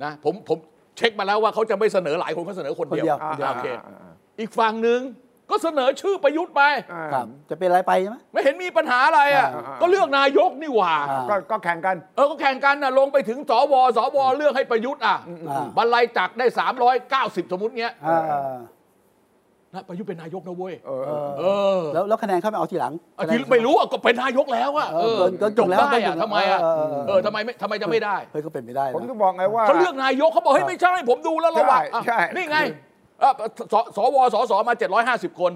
[0.03, 0.57] นะผมผม
[0.97, 5.01] เช็คมาแล้วว่าเขาจะไม่เสนอหลายคนเขาเสนอคนเดียวคนเดียว อ่าโอเค อ่าอ่า อีกฝั่งหนึ่ง
[5.49, 6.61] ก็เสนอชื่อประยุทธ์ไป
[6.93, 15.17] อ่าครับจะเป็นอะไรไปใช่ไหมไม่เห็นมีปัญหาอะไรอะอ่าอ่า ก็เลือกนายกนี่หว่า อ่า ก็ก็แข่งกัน เออก็แข่งกันนะลงไปถึงสวสวเลือกให้ประยุทธ์อะ
[15.49, 16.45] อ่า บรรลัยจักรได้
[17.43, 18.21] 390 สมมติเงี้ยอ่า
[19.73, 21.43] นะประยุทธ์เป็นนายกนะเว้ย เออเออเอ
[21.77, 34.73] อ แล้วแล้วคะแนนเข้าไปเอาทีหลังอะที่ไม่รู้อะก็เป็นนายกแล้วอะเออเกินเกินจบแล้วได้เกินจอะบแล้วทำไมอะเออเออเออเออทำไมไม่ทำไมจะไม่ได้เฮ้ยก็เป็นไปได้นะ ผมก็บอกไงว่า เขาเลือกนายกเขาบอกเฮ้ยไม่ใช่ผมดูแล้วระหว่างใช่อะใช่ นี่ไงเอ่อ สสวสสมา
[35.31, 35.51] 750 คน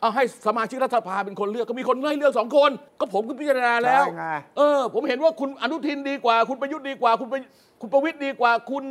[0.00, 7.40] เอาให้สมาชิกรัฐสภาเป็นคนเลือก ก็มีคนให้เลือกสองคน ก็ผมก็พิจารณาแล้วใช่ไงเออ ผมเห็นว่าคุณอนุทินดีกว่า คุณประยุทธ์ดีกว่า คุณประ
[7.80, 8.84] คุณประวิตยดีกว่า คุณ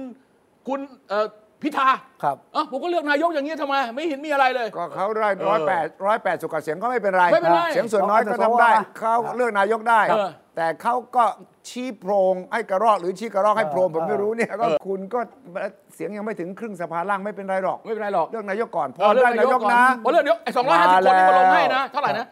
[0.67, 1.25] คุณเอ่อ
[1.63, 1.89] พิธา
[2.23, 8.71] ครับอะผมก็เลือกนายกอย่างนี้ยทำไม ไม่เห็นมีอะไรเลย ก็เขาได้เออร้อยแปดร้อยแปดสุกว่าเสียงก็ไม่เป็นไรไม่เป็นไร เสียงส่วนน้อยก็ทำได้
[9.01, 11.25] ครับเขาเลือกนายกได้เออ แต่เขาก็
[11.69, 15.19] ชี้โพรงให้กระรอกหรือชี้กระรอกให้โพรงผมไม่รู้เนี่ยก็คุณก็
[15.95, 22.25] เสียงยังไม่ถึงครึ่งสภาล่างไม่เป็นไรหรอกไม่เป็นไรหรอกเลือกนายกก่อนพเอออเลือกได้นายกก่อนะพอเลือกนายกไอ้สองร้อยห้าสิบคนนี่มาลงให้นะเท่าไหร่นะ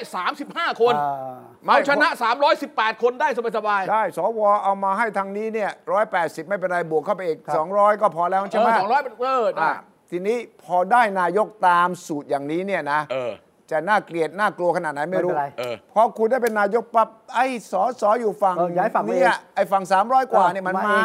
[0.00, 2.08] 435คนอ่าเอาชนะ
[2.56, 13.32] 318 คนได้สบายๆได้สวเอามาให้ทางนี้เนี่ยร้อยแปดสิบไม่เป็นไรบวกเข้าไปอีกสองร้อยก็พอแล้วใช่ไหมสองร้อยเออได้อะทีนี้พอได้นายกตามสูตรอย่างนี้เนี่ยนะเออ
[13.70, 21.04] จะน่าเกลียดน่ากลัวขนาดไหนไม่รู้ ไม่เป็นไรเออ พอคุณได้เป็นนายกปั๊บไอ้สอสออยู่ฝั่งเออย้ายฝั่งมาเนี่ยเองไอ้ฝั่ง 300 กว่าเนี่ยมันมามาเอง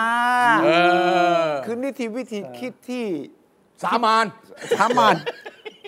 [0.64, 0.68] เอ
[1.46, 3.06] อคือนี่ที่วิธีคิดที่
[3.84, 4.26] สามาน
[4.80, 5.16] ทำมัน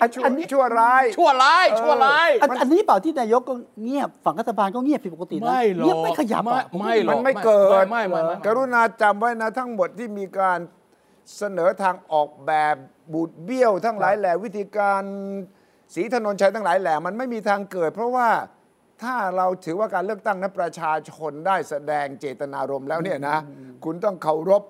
[0.00, 10.58] อันชั่วอันนี้ ชั่วร้าย ชั่วร้ายชั่วร้าย อันอันนี้เปล่าที่นายกก็เงียบฝั่งรัฐบาลก็เงียบผิดปกตินะไม่หรอกเงียบไม่ขยับไม่อะไม่หรมัอนกไม่เกิด ไม่ไม่ไม่ไม่กรุณาจำไว้นะทั้งหมดที่มีการ
[11.36, 12.74] เสนอทางออกแบบ
[13.12, 15.02] บูดเบี้ยวทั้งหลายแหล่วิธีการ
[15.94, 18.28] สีถนนชัยทั้งหลายแหล่มันไม่มีทางเกิด เพราะว่า
[19.02, 23.38] ถ้าเราถือว่าการเลือกตั้งนั้นประชาชนได้แสดงเจตนารมณ์แล้วเนี่ยนะ
[23.84, 24.62] คุณต้องเคารพ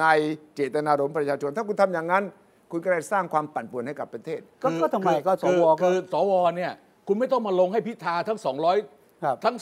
[0.00, 0.06] ใน
[0.54, 2.24] เจตนารมณ์ประชาชน ถ้าคุณทำอย่างนั้น
[2.70, 6.72] คุณก็เลยสร้างความปั่นป่วนให้กับประเทศ ก็ก็ทำไมก็สคือวก็คือสวเนี่ย
[7.08, 9.56] คุณไม่ต้องมาลงให้พิธาทั้งครับ200 ทั้ง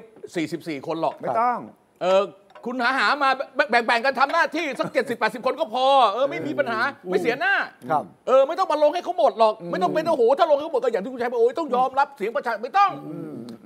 [0.00, 1.58] 244 คนหรอกไม่ต้อง
[2.02, 2.22] เออ
[2.66, 3.30] คุณหาหามา
[3.70, 7.54] แบ่งแบ่งกันทำหน้าที่สัก70 80คนก็พอเออไม่มีปัญหาไม่เสียหน้า
[7.90, 12.90] ครับเออไม่ต้องมาลงให้เขาหมดหรอก ไม่ต้องเป็นโอ้โหถ้าลงให้เขาหมดก็อย่างที่คุณชัยบอกโอ้ยต้องยอมรับเสียงประชาชนไม่ต้อง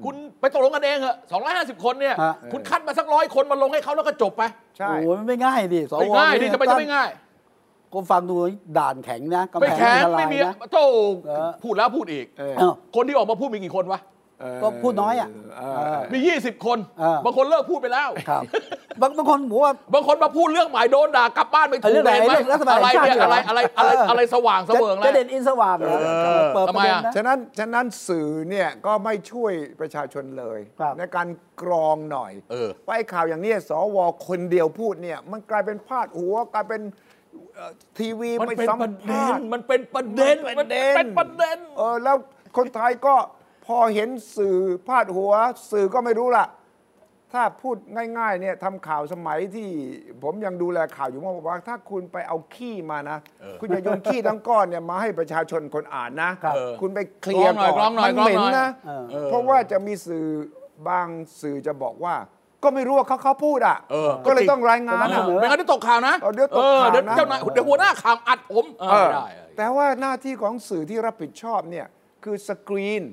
[0.04, 1.16] คุณไปตกลงกันเองเหอะ
[1.50, 4.42] 250คนเนี่ยฮะคุณคัดมาสักร้อยคนมาลงให้เขาแล้วก็จบไป
[4.78, 7.08] ใช่โอ้ยมันไม่ง่ายดิสวไม่ง่ายดิจะไปจะไม่ง่าย
[7.92, 8.34] ก็ฟังดู
[8.78, 10.84] ด่านแข็งนะกำไม่แพงแข็งทลาไม่ยมีนะโธ่
[11.26, 14.00] เออพูดแล้วพูดอีกเออเอ้าคนที่ออกมาพูดมีกี่คนวะ
[14.62, 18.42] ก็พูดน้อยอะเอเอออมี 20 คนเออบางคนเลิกพูดไปแล้วครับ
[19.00, 31.28] บางบางคนบอกว่า บางคนมาพูดเรื่องหมายโดนด่ากลับบ้านไปถูเรื่กองไหนเลยไหมเรื่องรัฐบาลอะไรเนี่ยแห่งชาติอะไรอะไรอะไรเหรออะไรสว่างเสจะวิงแล้จะวเด่นอินสว่างเหรอเออเปิดประเด็นทำไมนะอะฉะนั้นฉะนั้นสื่อเนี่ยก็ไม่ช่วยประชาชนเลยครับในการ
[31.62, 36.80] กรองหน่อยเออว่าไอ้ข่าวอย่างนี้สวคนเดียวพูดเนี่ย มันกลายเป็นพาดหัวกลายเป็น
[37.54, 42.16] เอ่อทีวีมันไปเป็นสัมประเด็ภานษณ์มันเป็นประเด็นมันเป็นประเด็นเป็นประเด็นเออแล้ว
[42.56, 43.14] คนไทยก็
[43.66, 45.32] พอเห็นสื่อพาดหัว
[45.70, 46.46] สื่อก็ไม่รู้ล่ะ
[47.32, 47.76] ถ้าพูด
[48.18, 49.68] ง่ายๆเนี่ยทำข่าวสมัยที่
[50.22, 53.18] ผมยังดูแลข่าวอยู่เมื่อบอกว่า ถ้าคุณไปเอาขี้มานะ
[53.60, 60.26] คุณอย่าโยนขี้ทั้งก้อนเนี่ยมาให้ประชาชนคนอ่านนะครับคุณไปเคลียร์กรองหน่อยก่อนกรองหน่อยมันเหม็นกรองหน่อยนะเออเออเพราะว่าจะมีสื่อ
[60.88, 61.08] บาง
[61.40, 62.14] สื่อจะบอกว่า
[62.62, 71.86] ก็ไม่รู้ว่าเขาเขาพูดอะเออก็เลยต้องรายงานก็อะเสนอไม่งั้นเดี๋ยวตกข่าวนะเอาเดี๋ยวตกข่าวนะเดี๋ยวเจ้านายเดี๋ยวหัวหน้าข่าวอัดผมเออเออไม่ได้แต่ว่าหน้าที่ของสื่อที่รับผิดชอบเนี่ย
[72.24, 73.04] คือสกรีน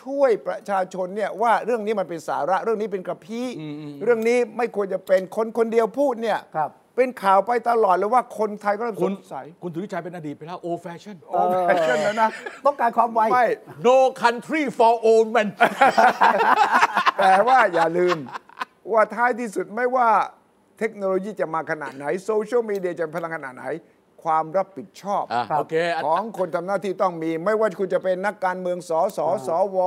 [0.00, 3.46] ช่วยประชาชนเนี่ยว่าเรื่องนี้มันเป็นสาระเรื่องนี้เป็นกระพี้
[4.04, 12.28] เรื่องนี้ไม่ควรจะเป็นคนคนเดียวพูดเนี่ยครับเป็นข่าวไปตลอดเลยว่าคนไทยก็เริ่มสคุณงสัยคุณสุทธิชัยเป็นอดีตไปแล้ว old fashion old fashion แล้วนะ
[12.66, 13.46] ต้องการความไว ไม่
[13.86, 15.48] no country for old men
[17.18, 18.16] แต่ว่าอย่าลืม
[18.92, 20.08] ว่าท้ายที่สุดไม่ว่า
[20.78, 23.64] เทคโนโลยีจะมาขนาดไหน โซเชียลมีเดียจะพลังขนาดไหน
[24.22, 29.78] ความรับผิดชอบอะครับโอเคอะของคนทำหน้าที่ต้องมี ไม่ว่าคุณจะเป็นนักการเมืองสสสว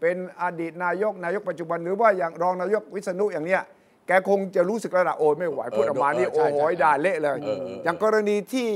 [0.00, 3.62] เป็นอดีตนายกนายกปัจจุบันหรือว่าอย่างรองนายกวิษณุอย่างเนี้ย
[4.06, 8.68] แกคงจะรู้สึกแล้วล่ะโอ้ยไม่ไหวพูดออกมานี่เออโอ้ใช่โหใช่ด่าเละเลยเออเอออ ย่างกรณีที่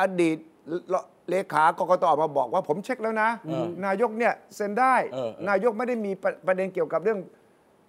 [0.00, 0.36] อดีต
[1.30, 3.28] เลขากกตออกมาบอกว่าผมเช็คแล้วนะ
[3.86, 7.18] นายกเนี่ยเซ็นได้ เออเออนายกไม่ได้มีประประเด็นเกี่ยวกับเรื่อง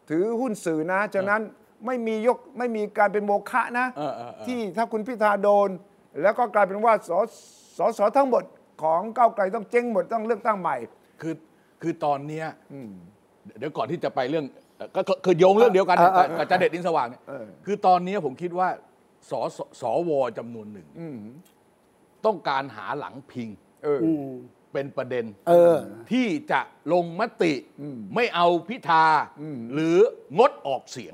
[0.09, 1.41] ถือหุ้นสื่อนะ ฉะนั้น
[1.85, 5.69] ไม่มียกไม่มีการเป็นโมฆะนะเออเออเออที่ถ้าคุณพิธาโดน
[6.21, 7.11] แล้วก็กลายเป็นว่าส
[7.77, 8.43] สสทั้งหมด
[8.83, 10.77] ของก้าวไกลต้องเจ๊งหมดต้องเลือกตั้งใหม่
[11.21, 11.35] คือ
[11.81, 12.47] คือตอนเนี้ย
[13.57, 14.45] เดี๋ยวก่อนที่จะไปเรื่อง
[14.77, 18.67] เอ่อก็ก็คือโยงเรื่องเดียวกันเออเออกับจะเด็ดอินสว่างเนี่ยเออคือตอนเนี้ยผมคิดว่า
[19.29, 20.87] สสสวจำนวนหนึ่ง
[22.25, 23.49] ต้องการหาหลังพิง
[24.73, 25.77] เอออืมเป็นประเด็นเออ
[26.11, 26.61] ที่จะ
[26.93, 27.53] ลงมติ
[28.15, 29.05] ไม่เอาพิธา
[29.73, 29.97] หรือ
[30.39, 31.13] งดออกเสียง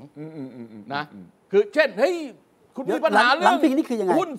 [0.94, 1.02] นะ
[1.50, 2.14] คือเช่นเฮ้ย
[2.76, 4.30] คุณเดี๋ยวมีปัญหาหลังเรื่องหลังพิงนี่คือยังไงหุ้น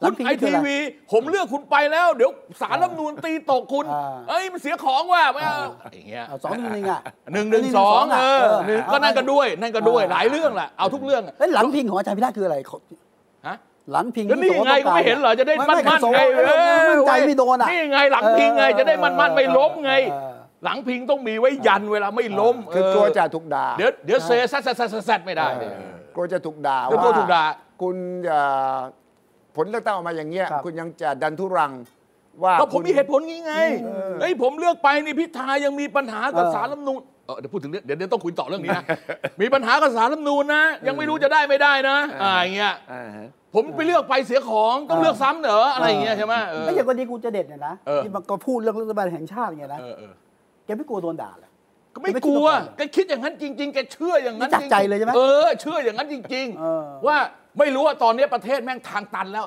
[0.00, 0.78] หลัหุ้งนพิงไอนี่คือทีอะไรวี
[1.12, 5.58] ผมเลือกคุณไปแล้ว เดี๋ยวสารรัฐธรรมนูนตีตกคุณอ่าเอ้ยมันเสียของว่ะไม่เอา
[5.94, 7.00] อย่างเงี้ยเอาสองหนึ่งหนึ่งอะ
[7.32, 13.05] หนึ่งหนึ่งสองเออเออหนึ่งก็นั่นก็ด้วยนั่นก็ด้วยหลายเรื่องแหละเอาทุกเรื่องอะแล้วหลังพิงของอาจารย์พิธาคืออะไรเขาฮะ
[13.92, 16.40] หลังพิงก็นี่ที่ไงสวก็ไม่เห็นเหรอจะได้มั่นมั่นสวไงเอ
[16.76, 25.72] อมั่นใจไม่โดนอะนี่ไงหลังพิงไงจะได้มั่นมั่นไม่ล้มไงเออหลังพิงต้องมีไว้ยันเวลาไม่ล้มคือกลัวจะถูกด่าเดี๋ยวเดี๋ยวเซซัดซัดซัดซัดไม่ได้เนี่ย
[26.14, 27.44] กลัวจะถูกด่าเดี๋ยวกลัวถูกด่า
[27.82, 27.96] คุณ
[28.26, 28.38] จะ
[29.56, 31.72] ผลเลือกตั้งออกมาอย่างเงี้ยครับคุณยังจะดันทุรัง
[32.44, 33.54] ว่าก็ผมคุณมีเหตุผลงี้ไง
[34.20, 38.84] เฮ้ยผมเลือกไปนี่พิธายังมีปัญหากับเออสารรัฐธรรมนูญเออเดี๋ยวพูดถึงเรื่องเดี๋ยวเดี๋ยวต้องคุยต่อเรื่องนี้นะ
[39.40, 50.12] มีปัญหากับสารรัฐธรรมนูญนะ ยังไม่รู้จะได้ไม่ได้นะอ่าอย่างเงี้ยอ่าฮะ ผมไปเลือกไปเสียของต้องเลือกซ้ำเหรออะไรอย่างเงี้ยใช่ไหมเออไม่อย่างวันนี้กูจะเด็ดเนี่ยนะเออที่มันก็พูดเรื่องรัฐบาลแห่งชาติเนี่ยนะเออเออ
[50.64, 51.50] แกไม่กลัวโดนด่าเลย
[51.94, 57.16] ก็ไม่กลัวแกคิดอย่างนั้นจริง ๆ แกเชื่ออย่างนั้นจากใจเลยใช่ไหมเออเชื่ออย่างนั้นจริงเออๆว่า
[57.58, 59.44] ไม่รู้ว่าตอนนี้ประเทศแม่งทางตันแล้ว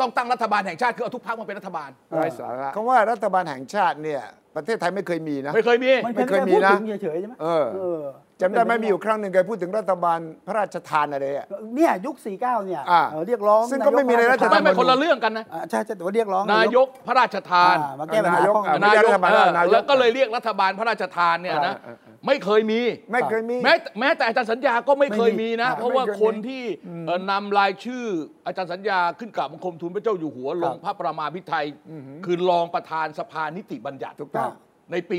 [0.00, 4.22] ต้องตั้งรัฐบาลแห่งชาติคือเอาทุกพรรคมาเป็นรัฐบาลไร้สาระคำว่ารัฐบาลแห่งชาติเนี่ย
[4.56, 8.02] ประเทศไทยไม่เคยมีนะ ไม่เคยมีมันไม่เคยมีพูดนะถึงเฉยๆใช่ไหมเออเออ
[8.40, 11.46] จำได้ไหมมีอยู่ครั้งหนึ่งเคยพูดถึงรัฐบาลพระราชทานอะไรอะ
[11.76, 22.80] เนี่ยยุค 49 เนี่ยอ่าเออเรียกร้องซึ่งก็ไม่มีในรัฐธรรไม่มไม่คนละเรื่องกันนะอ่าใช่ใช่แต่ว่าเรียกร้องนายกพระราชทานอ่ามาแก้ปัญหานายกข้องอะกันไม่นายใช่กรัฐบาลเออนายกแล้วก็เลยเรียกรัฐบาลพระราชทานเนี่ยนะเออเออเออไม่เคยมี
[23.12, 26.64] ไม่เคยมีแม้แม้แต่อาจารย์สัญญาก็ไม่เคยมีนะไม่มีเพราะว่าไม่เคยมีคนที่
[27.06, 28.04] เอ่อนำรายชื่อ
[28.46, 31.66] อาจารย์สัญญาขึ้นกราบบังคมทูลพระเจ้าอยู่หัวลงพระประมาพิไทย
[32.24, 34.50] คือรองประธานสภานิติบัญญัติถูกต้อง
[34.92, 35.16] ในปี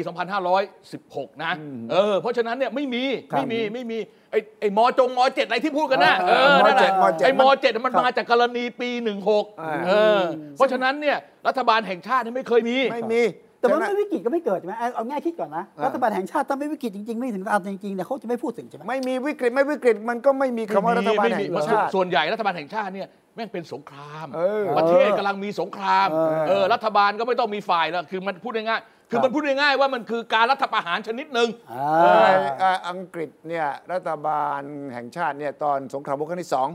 [0.71, 1.53] 2516 นะ
[1.91, 3.97] เออ เพราะฉะนั้นเนี่ยไม่มีครับไม่มี ไม่มี
[4.31, 8.89] ไอ้ไอ้มจงมเจ็ดอะไรที่พูดกันนะเอเอออนั่นแหละมเจ็ดไอ้มมันเจ็ดมันครับมาจากกรณีปี
[9.25, 10.21] 16อ่าเออ
[10.55, 13.23] เพราะฉะนั้นเนี่ยรัฐบาลแห่งชาติเนี่ยไม่เคยมี ไม่มี
[13.59, 32.27] แต่มันฉะไม่วิกฤตก็ไม่เกิดใช่ไหมเอาเอาง่ายคิดก่อนนะอ่ารัฐบาลแห่งชาติถ้าไม่วิกฤตจริงๆ ไม่ถึงตามจริงๆเนี่ยเขาจะไม่พูดถึงใช่ไหมไม่มีวิกฤตไม่วิกฤตมันก็ไม่มีคำว่ารัฐบาลแห่งชาติไม่มีไม่มีส่วนใหญ่รัฐบาลแห่งชาติเนี่ยแม่งเป็นสงครามเออประเทศกำลังมีสงครามเออเออ รัฐบาลก็ไม่ต้องมีฝ่ายแล้ว คือมันพูดง่ายๆ คือครับมันพูดง่ายๆว่ามันคือการรัฐประหารชนิดหนึ่งอ่าใน
[32.59, 34.61] เอ่ออังกฤษเนี่ยรัฐบาล
[34.93, 36.67] แห่งชาติเนี่ยตอนสงครามโลกครั้งที่สอง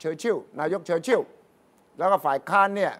[0.00, 1.20] เชอร์ชิลนายกเชอร์ชิล
[1.98, 2.92] แล้วก็ฝ่ายค้านเนี่ย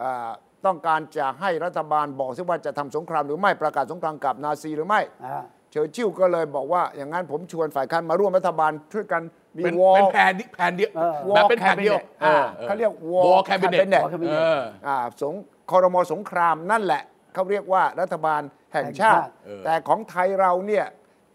[0.00, 0.30] เอ่อ
[0.66, 9.22] ต้องการจะให้รัฐบาลบอกซิว่าจะทำสงครามหรือไม่ประกาศสงครามกับนาซีหรือไม่อ่าเชอร์ชิลก็เลยบอกว่าอย่างนั้นผมชวนฝ่ายค้านมาร่วมรัฐบาลช่วยกัน
[9.56, 15.34] มีเป็นวอลเป็นแผนแผนเดียวเออแบบเป็นแผนเดียวอ่าเขาเรียก War War Cabinet Cabinet Cabinet เอออ่าสง
[15.70, 17.02] คอรมอสงครามนั่นแหละ
[17.36, 20.86] เขาเรียกว่ารัฐบาลแห่งชาติแห่งชาติเออแต่ของไทยเราเนี่ย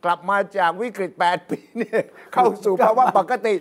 [0.06, 2.02] กลับมาจากวิกฤต 8 ปีเนี่ย
[2.34, 3.54] เข้าสู่ภาวะปกติ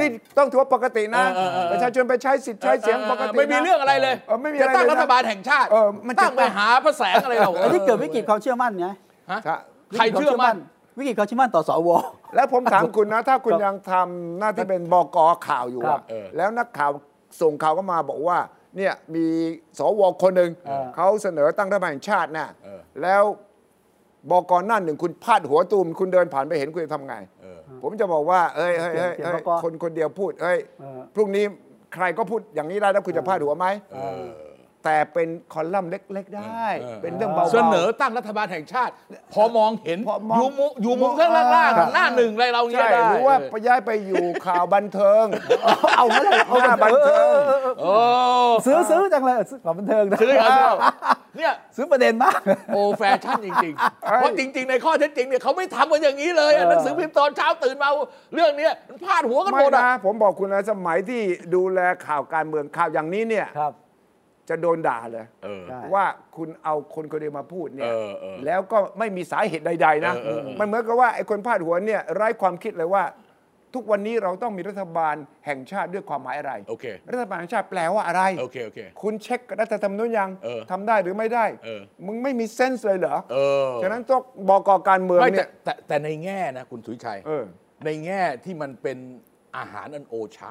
[0.00, 0.08] นี่
[0.38, 8.88] ต้องถือว่าปกตินะเออเออเออประชาชนไปใช้สิทธิ์ใช้เสียงปกตินะไม่มีเรื่องอะไรเลยเออไม่มีจะอะไรตั้งเลยนะรัฐบาลแห่งชาติเออมันจะตั้งไปหาพระแสงอะไรเราอันนี้เกิดวิกฤตความเชื่อมั่นไง
[9.30, 9.56] ฮะใช่
[9.98, 10.56] ใครเชื่อมั่น
[10.98, 11.90] วิกฤตความเชื่อมั่นต่อสว
[12.34, 16.90] แล้วผมถามคุณนะ ถ้าคุณครับยังทำหน้าที่เป็นบกข่าวอยู่ครัอะบเออแล้วนักข่าว
[17.40, 18.38] ส่งข่าวก็มาบอกว่า
[18.76, 19.26] เนี่ยมี
[19.78, 23.22] สวคนหนึ่งเออ เขาเสนอตั้งรัฐบาลแห่งชาติน่ะเออ แล้ว
[24.30, 31.44] บอกก่อนหน้าหนึ่งคุณพาดหัวตูมคุณเดินผ่านไปเห็นคุณจะทำไง เออ ผมจะบอกว่าเอ้ยเอ้ยเอ้ยเขียนเอ้ยเขียนคนคนเดียวพูดเอ้ยเออ พรุ่งนี้
[31.94, 34.22] ใครก็พูดอย่างนี้ได้แล้วคุณจะพาดหัวไหม เออ
[34.84, 38.92] แต่เป็นคอลัมน์เล็ก ๆ ได้เออเป็นเรื่องเบาๆ เสนอตั้งรัฐบาลแห่งชาติ
[39.34, 45.24] พอมองเห็นพอมอง อยู่มุมอยู่มุมข้างล่างครับๆหน้าหนึ่งอะไรเราเงี้ยใช่ได้หรือว่าไปย้ายไปอยู่ข่าวบันเทิง
[45.96, 47.34] เอาไม่ได้เอาหน้าบันเทิง
[47.80, 47.94] โอ้
[48.66, 50.72] ซื้อซื้อจังเลยซื้อความบันเทิงนะซื้อเอา
[51.36, 52.40] เนี่ย ซื้อประเด็นมาก
[52.74, 57.88] โอ้แฟชั่นจริงๆ เพราะจริงๆ ในข้อเท็จจริงเนี่ยเขาไม่ทำกันอย่างนี้เลยอะเออหนังสือพิมพ์ตอนเช้าตื่นมา
[58.34, 61.22] เรื่องเนี้ยมันพาดหัวกันหไม่มดอะนะผมบอกคุณนะสมัยที่
[61.54, 63.72] ดูแลข่าวการเมืองข่าวอย่างนี้เนี่ย ครับ
[64.48, 66.04] จะโดนด่าเลยเออใช่ว่า
[66.36, 73.04] คุณเอาคนคนเดียวมาพูดเนี่ยเออเออแล้วก็ไม่มีสาเหตุใด ๆ นะ เออเออเออ มันเหมือนกับว่าไอ้คนพาดหัวเนี่ยไร้ความคิดเลยว่า
[73.74, 75.14] ทุกวันนี้เราต้องมีรัฐบาล
[75.46, 87.44] แห่งชาติด้วยความหมายอะไร โอเค รัฐบาลแห่งชาติแปลว่าอะไร โอเค โอเค คุณเช็ครัฐธรรมนูญยังเออทำได้หรือไม่ได้ เออ มึงไม่มีเซนส์เลยเหรอเออฉะนั้นต้องบอกกการเมืองไม่เนี่แต่ยแต่แต่ในแง่นะคุณสุวิชัย เออ
[87.84, 88.98] ในแง่ที่มันเป็น
[89.58, 90.48] อาหารอันโอชะ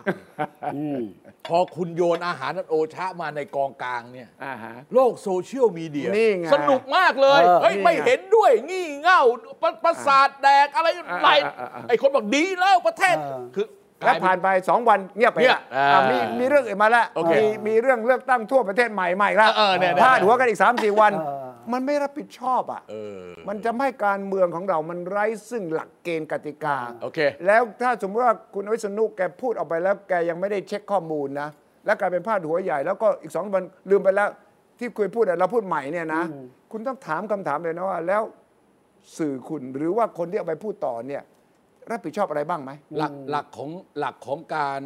[0.76, 1.00] อืม
[1.48, 9.22] พอคุณโยนอาหารอันโอชะมาในกองกลางเนี่ยอ่าฮะโลกโซเชียลมีเดีย นี่ไงสนุกมากเลยเออเฮ้ยนี่ไงไม่เห็นด้วยงี่เง่า
[9.62, 13.68] ประประสาทแดกอะไรอ่าไรอ่าอ่าอ่าไอ้คนบอกดีแล้วประเทศเออคือ
[14.06, 31.50] แล้วผ่านไปสองวันเงียบไปเงียบละอ่าอะมีมีเรื่องอื่นมาแล้วโอเคมีมีเรื่องเลือกตั้งทั่วประเทศใหม่ใหม่แล้วเออเนี่ยเนี่ยพาดหัวกันอีก3ามสี่วันเออ มันไม่รับผิดชอบอะเออมันจะให้การเมืองของเรามันไร้ซึ่งหลักเกณฑ์กติกาโอเคแล้วถ้าสมมติว่าคุณวิษณุแกพูดออกไปแล้วแกยังไม่ได้เช็คข้อมูลนะ
[31.86, 34.30] แล้วกลายเป็นพาดหัวใหญ่ แล้วก็อีกสองวันลืมไปแล้ว
[34.80, 36.24] ที่คุยพูดอะเราพูดใหม่เนี่ยนะ
[36.72, 38.24] คุณต้องถามคำถามเลยนะว่า แล้ว
[39.18, 41.24] สื่อคุณหรือว่าคนที่เอาไปพูดต่อเนี่ย
[41.92, 44.82] รับผิดชอบอะไรบ้างไหมหลักหลักของหลักของการ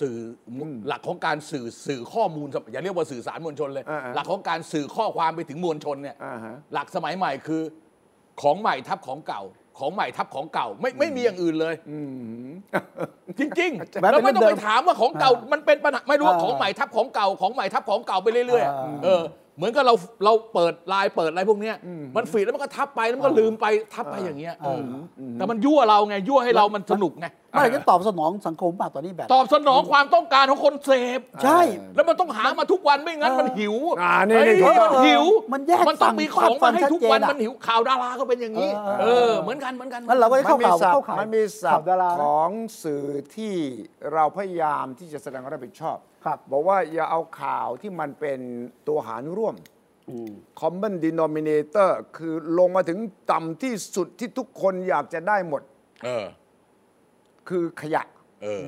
[0.00, 0.16] สื่อ
[0.48, 0.50] อ
[0.88, 7.62] หลักของการสื่อสื่อข้อมูลอย่าเรียกว่าสื่อสารมวลชนเลยอ่าฮะหลักของการสื่อข้อความไปถึงมวลชนเนี่ยอ่าฮะหลักสมัยใหม่คือ
[8.42, 9.42] ของใหม่ทับของเก่า
[9.78, 11.74] ของใหม่ทับของเก่าไม่ไม่มีอย่างอื่นเลย
[13.38, 19.22] จริงๆแบบแล้วไม่ต้องเดิไปมๆถามว่าของเก่าอ่ามัมันเป็นปัญหาไม่รู้ว่าอ่าของใหม่ทับของเก่าของใหม่ทับของเก่าไปเรื่อยอ่าๆเออ
[19.60, 19.94] เหมือนกับเรา
[20.24, 21.76] เราเปิดไลน์เปิดอะไรพวกเนี้ย
[22.16, 24.82] มันฟีดแล้วมันก็ทับไปแล้วมันก็ลืมไปทับไปอย่างเงี้ยเออ
[25.20, 31.60] อแต่มันยั่วเราไงยั่วให้เรามันสนุกไงเมื่อไหร่จะตอบสนองสังคมป่ะตอนนี้แบบ ตอบสนองความต้องการของคนเสพใช่
[31.94, 42.50] แล้วมันต้องหามาทุกวันไม่งั้นเออมันหิวอ่านี่นี่เฮ้ยถูกต้มัองนหิวมันแยกมันต้องมีของมาให้ทุกวันฝั่งชัดเจนอะมันหิวข่าวดาราก็เป็นอย่างนี้เออเออเหมือนกันเหมือนกันงั้นเราก็จะเข้าข่าวศัพเข้าท์ข่าวมันมีศัพข่าวท์ดาราของ
[42.82, 43.54] สื่อที่
[44.12, 48.38] เราพยายามที่จะแสดงความรับผิดชอบ ครับ บอกว่าอย่าเอาข่าวที่มันเป็น
[48.88, 49.54] ตัวหารร่วม
[50.08, 52.98] อืม common denominator คือลงมาถึง
[53.32, 55.62] ต่ำที่สุดที่ทุกคนอยากจะได้หมด
[56.04, 56.26] เออ
[57.48, 58.02] คือขยะ
[58.42, 58.64] เออ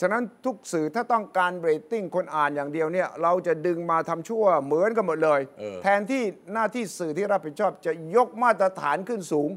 [0.00, 9.50] ฉะนั้นทุกสื่อถ้าต้องการเรตติ้งคนอ่านอย่างเดียวเนี่ย เราจะดึงมาทำชั่วเหมือนกันหมดเลย เออ แทนที่หน้าที่สื่อที่รับผิดชอบจะยกมาตรฐานขึ้นสูง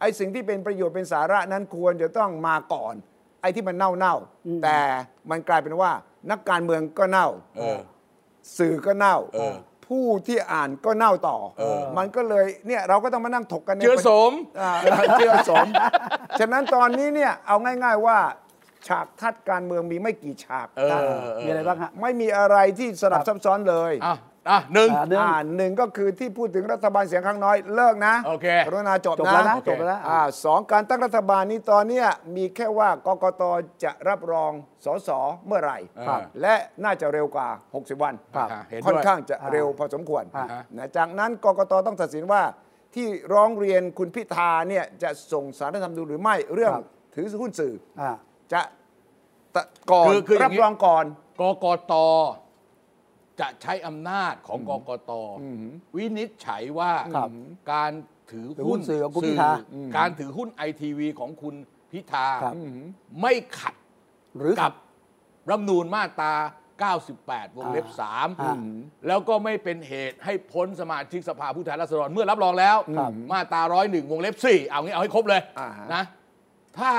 [0.00, 2.94] ไอ้สิ่งที่เป็นประโยชน์เป็นสาระนั้นควรจะต้องมาก่อน
[3.40, 4.78] ไอ้ที่มันเน่าเน่าๆแต่
[5.30, 5.90] มันกลายเป็นว่า
[6.30, 7.28] นักการเมืองก็เน่า
[7.58, 7.78] เออ
[8.58, 9.54] สื่อก็เน่าเออ
[9.86, 14.72] ผู้ที่อ่านก็เน่าต่อเออมันก็เลยเนี่ยเราก็ต้องมานั่งถกกันในเชื้อสมอ่า
[15.18, 15.66] เจือสม
[16.40, 18.18] ฉะนั้นตอนนี้เนี่ยเอาง่าย ๆว่า
[18.88, 21.10] ฉากทัดการเมืองมีไม่กี่ฉากเออ
[21.44, 23.92] มีอะไรบ้างฮะไม่มีอะไรที่สลับซับซ้อนเลย
[24.48, 33.42] อะอะหนึ่ง อะหนึ่ง อ่าหนึ่งก็คือที่พูดถึงรัฐบาลเสียงข้างน้อยเลิกนะโอเคกรุณาจบจบนะแล้วนะโอเค จบแล้วนะอ่าสองการตั้งรัฐบาลนี้ตอนเนี้ยมีแค่ว่ากกต
[33.84, 34.52] จะรับรอง
[34.84, 35.10] สส
[35.46, 42.42] เมื่อไหร่ครับ และน่าจะเร็วกว่า 60 วันครับเห็นด้วยค่อนข้างจะเร็วพอสมควรอ่านะจากนั้นกกตต้องตัดสินว่า
[42.94, 48.10] ที่ร้องเรียนคุณพิธาเนี่ยจะส่งสารรัฐธรรมนูญหรือไม่เรื่องครับ ถือหุ้นสื่อ อ่า
[48.52, 48.60] จะ
[49.54, 51.04] ตะก่อนคือคืออย่ารังบนี้ รองก่อน
[51.40, 51.94] กกต
[53.40, 55.12] จะใช้อำนาจของกกต
[55.96, 57.30] วินิจฉัยว่าครับ
[57.72, 57.92] การ
[58.30, 61.54] ถือถือหุ้หุ้นนสื่อของคุณพิธาสื่ออการถือหุ้นไอทีวีของคุณ
[61.92, 62.54] พิธาครับ
[63.20, 63.74] ไม่ขัด
[64.38, 64.72] หรือกับ
[65.50, 66.34] รัฐธรรมนูญมาตรา
[66.96, 76.04] 98 วงเล็บอ่า3แล้วก็ไม่เป็นเหตุให้พ้นสมาชิกสภาผู้แทนราษฎรเมื่อรับรองแล้วครับมาตรา 101 วงเล็บ 4 เอางี้เอาให้ครบเลยอ่าฮะนะ
[76.78, 76.90] ถ้า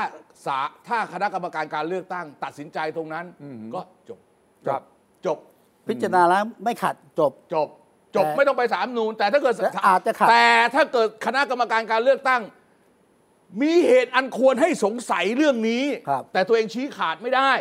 [0.46, 3.26] สาถ้าคณะกรรมการการเลือกตั้ง ตัดสินใจตรงนั้น
[3.74, 4.20] ก็จบ
[4.68, 4.82] ครับ
[5.26, 5.38] จบ
[5.88, 7.67] พิจารณาแล้วไม่ขัดจบ จบ
[8.15, 12.41] จบแต่ไม่ต้องไปสามนูน แต่ถ้าเกิดแต่อาจจะขัด แต่ถ้าเกิดคณะกรรมการการเลือกตั้ง
[13.62, 17.52] มีเหตุอันควรให้สงสัยเรื่องนี้ ครับ แต่ตัวเองชี้ขาดไม่ได้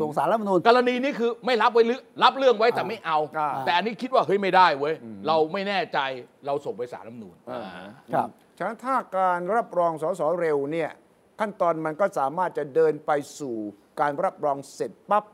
[0.00, 4.94] ส่งสารรัฐธรรมนูญ กรณีนี้คือไม่รับไว้หรือรับเรื่องไว้แต่ไม่เอา อ่า แต่อันนี้คิดว่าเฮ้ยไม่ได้เว้ย
[5.26, 5.98] เราไม่แน่ใจ
[6.46, 7.36] เราส่งไปสารรัฐธรรมนูญ
[8.14, 10.90] ครับ ฉะนั้นถ้าการรับรองสสเร็วเนี่ย
[11.40, 13.56] ขั้นตอนมันก็สามารถจะเดินไปสู่
[14.00, 15.24] การรับรองเสร็จปั๊บ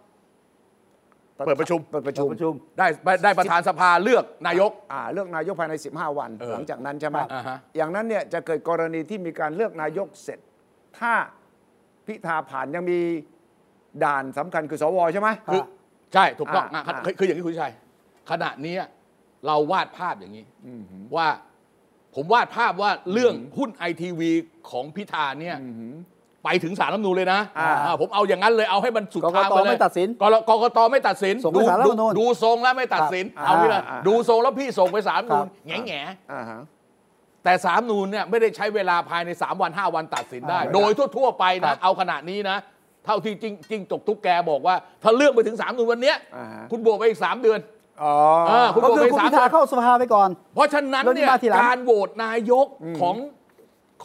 [1.44, 2.86] เปิดประชุมเปิดประชุมประชุม ได้
[3.24, 10.38] ได้ประธานสภาเลือกนายกอ่าเลือกนายกภายใน 15 วันเออหลังจากนั้นใช่ไหมอ่าฮะอย่างนั้นเนี่ยจะเกิดกรณีที่มีการเลือกนายกเสร็จ
[10.98, 11.12] ถ้า
[12.06, 13.00] พิธาผ่านยังมี
[14.04, 15.62] ด่านสำคัญคือสวใช่ไหมคือ
[16.14, 17.72] ใช่ถูกต้องอ่าอะอ่าคือคืออย่างนี้คุณชัย
[18.30, 18.74] ขณะนี้
[19.46, 20.44] เราวาดภาพอย่างนี้
[21.16, 21.28] ว่า
[22.14, 24.30] ผมวาดภาพว่าเรื่องหุ้นไอทีวี
[24.70, 25.56] ของพิธาเนี่ย
[26.46, 36.00] ไปถึงศาลรัฐธรรมนูญเลยนะอ่าอ่าผมเอาอย่างนั้นเลยเอาให้มันสุดทางไปเลยกกตไม่ตัดสินกรกกตไม่ตัดสินส่งไปดูศาลรัฐธรรมนูญดูทรงแล้วไม่ตัดสินครับเอางี้เลยอ่า ดูทรงแล้วพี่ส่งไปศาลรัฐธรรมนูญครับแง่แง่
[36.32, 36.60] อ่าฮะ
[37.44, 42.56] แต่สามนูนเนี่ยไม่ได้ใช้เวลาภายใน 3 วัน 5 วันตัดสินได้อ่าโดยทั่วๆไปครันะบเอาขนาดนี้นะ
[43.04, 47.60] เท่าที่จริงจริงจกทุกแกบอกว่า ถ้าเรื่องไปถึง3นูนวันเนี้ยอ่าฮะ คุณบวกไปอีก3เดือน
[48.02, 48.14] อ๋อ
[48.48, 52.66] เออคุณก็คือบอกไปคุณสามพิธาเข้าสภาไปก่อน เพราะฉะนั้นแล้วนี่เนี่ยมาทีหลัง การโหวตนายก
[53.00, 53.16] ของ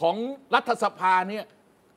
[0.00, 0.16] ของ
[0.54, 1.44] รัฐสภาเนี่ย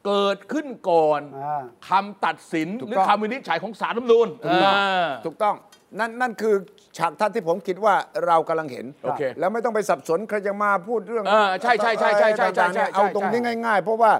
[0.05, 5.55] เกิดขึ้นก่อนอ่า คำตัดสินถูกหรือต้อง คำวินิจฉัยของศาลรัฐธรรมนูญถูกต้องอ่า ถูกต้อง
[5.99, 6.55] นั่นนั่นคือ
[6.97, 14.11] ฉากทัศน์ที่ผมคิดว่าเรากำลังเห็น โอเคแล้วไม่ต้องไปสับสนใครจะมาพูดเรื่องเออใช่ใช่ใช่ใช่ใช่ใช่ต่างๆเนี่ยใช่เอาตรงใช่นี้ง่าย ๆ เพราะว่า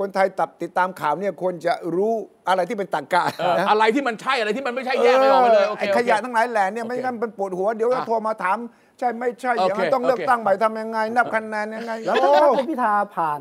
[0.00, 2.12] คนไทยตับติดตามข่าวเนี่ยควรจะรู้
[2.48, 8.58] อะไรที่เป็นตรรกะเออนะ อะไรที่มันใช่อะไรที่มันไม่ใช่แยกไม่ออกไปเลยโอเคไอ้โอเค ขยะทั้งหลายแหล่เนี่ยไม่โอเคงั้นมันปวดหัวเดี๋ยวอะโทรมาถาม
[8.98, 13.40] ใช่ไม่ใช่อย่างนั้นโอเคต้องเลือกโอเค ตั้งใหม่ทำยังไง นับคะแนนยังไงแล้วโอ้ถ้าคุณพิธาผ่าน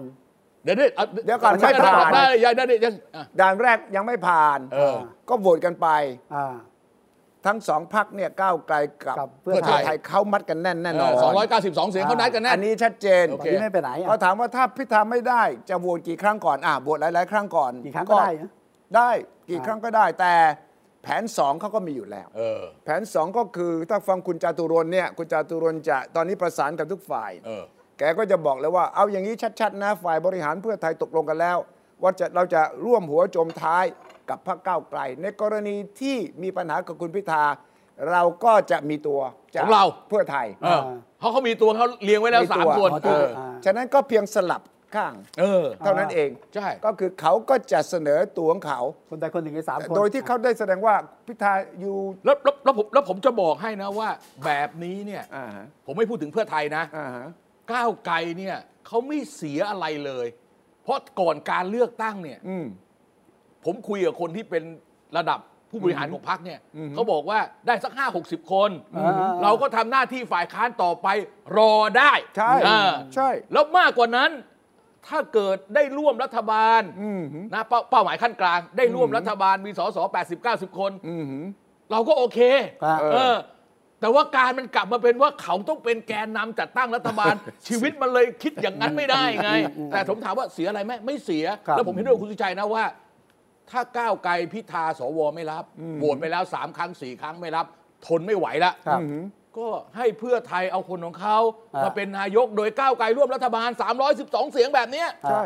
[0.63, 0.89] เดี๋ยวเดี๋ยว
[1.25, 4.97] เดี๋ยวก่อนใช่ไม่ผ่านได้ได้ได้ได้ได้อะด่านแรกยังไม่ผ่านเออ
[5.29, 5.87] ก็โหวตกันไป
[6.35, 6.55] อ่า
[7.45, 18.49] ทั้งสองพักเนี่ยก้าวไกลกับกับเพื่เพื่ออไทยไทยเขามัดกันแน่นแน่นอนสองร้อยเก้าสิบสองเสียงเขานัดกันแน่อันนี้ชัดเจนโอตอนเคนี้ไม่ไปไหนอะก็ถามว่าถ้าพิธาไม่ได้จะโหวตกี่ครั้งก่อนอะโหวตหลาย ๆ ครั้งก่อนกี่ครั้งก็ได้นะ
[18.95, 19.09] ได้
[19.49, 20.33] กี่อ่าครั้งก็ได้แต่
[21.03, 27.63] แผนสองเขาก็มีอยู่แล้วเออแผนสองก็คือถ้าฟังคุณจาตุรนต์เนี่ยคุณจาตุรนต์จะตอนนี้ประสานกับทุกฝ่ายเออ
[27.99, 31.57] แกก็จะบอกเลยว่าเอาอย่างนี้ชัด ๆ นะฝ่ายบริหารเพื่อไทยตกลงกันแล้ว
[32.03, 33.85] ว่าจะเราจะร่วมหัวจมท้าย
[34.29, 37.43] กับพรรคก้าวไกล ในกรณีที่มีปัญหากับคุณพิธา
[38.11, 39.19] เราก็จะมีตัว
[39.55, 40.81] จกของเรา เพื่อไทยเออ
[41.19, 44.61] เพราะเขามีตัวเขาเรียงไว้แล้วมีสาตัมวคนอ๋อเอออ่า ฉะนั้นก็เพียงสลับ
[44.95, 50.95] ข้าง เออ เท่านั้นเองใช่ ก็คือเขาก็จะเสนอตัวของเขา คนใดคนหนึ่งในสามคนโดยที่เขาได้แสดงว่า
[51.27, 54.09] พิธาอยู่แล้วแล้วแล้วผมแล้วผมจะบอกให้นะว่า
[54.45, 57.27] แบบนี้เนี่ย อ่าฮะผมไม่พูดถึงเพื่อไทยนะ อ่าฮะ
[57.71, 60.27] ก้าวไกลเนี่ยเขาไม่เสียอะไรเลย
[60.83, 62.65] เพราะก่อนการเลือกตั้งเนี่ยอืม
[63.65, 64.63] ผมคุยกับคนที่เป็น
[65.17, 71.07] ระดับผู้บริหารของพรรคเนี่ยอืมเขาบอกว่าได้สักห้าหกสิบคน อ่า เราก็ทำหน้าที่ฝ่ายค้านต่อไป
[71.57, 74.31] รอได้ใช่อ่าใช่แล้วมากกว่านั้น
[75.07, 77.21] ถ้าเกิดได้ร่วมรัฐบาลอืม
[77.53, 79.97] นะเป้าเป้าหมายขั้นกลาง ได้ร่วมรัฐบาลมีสส
[80.27, 81.25] 80 90 คน อืม
[81.91, 82.39] เราก็โอเค
[82.83, 83.35] ครับ เออ
[84.01, 87.33] แต่ว่าการมันกลับมาเป็นว่าเขาต้องเป็นแกนนำจัดตั้งรัฐบาล
[87.67, 89.49] ชีวิตมันเลยคิดอย่างนั้นไม่ได้ไง
[89.91, 92.83] แต่ผมถามว่าเสียอะไรไหมไม่เสียครับแล้วผมเห็นด้วยกับคุณสุชัยนะว่า
[93.71, 95.63] ถ้าก้าวไกลพิธาสวไม่รับ
[95.97, 97.65] โหวตไปแล้วสามครั้งสี่ครั้งไม่รับ
[98.07, 98.99] ทนไม่ไหวละครับ
[99.57, 101.37] ก็ให้เพื่อไทยเอาคนของเขา
[101.75, 103.69] อ่ามมาเป็นนายกโดยก้าวไกลร่วมรัฐบาล
[104.11, 105.43] 312 เสียงแบบเนี้ยใช่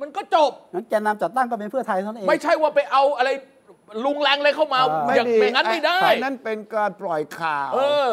[0.00, 3.30] มันก็จบงั้นแกนนำจัดตั้งก็เป็นเพื่อไทยเท่านั้นเอง ไม่ใช่ว่าไปเอาอะไร
[4.04, 8.12] ลุงแรงเลยเข้ามาอ่าอย่างไม่งั้นไม่ได้อ้นั้นเป็นการปล่อยข่าวเออ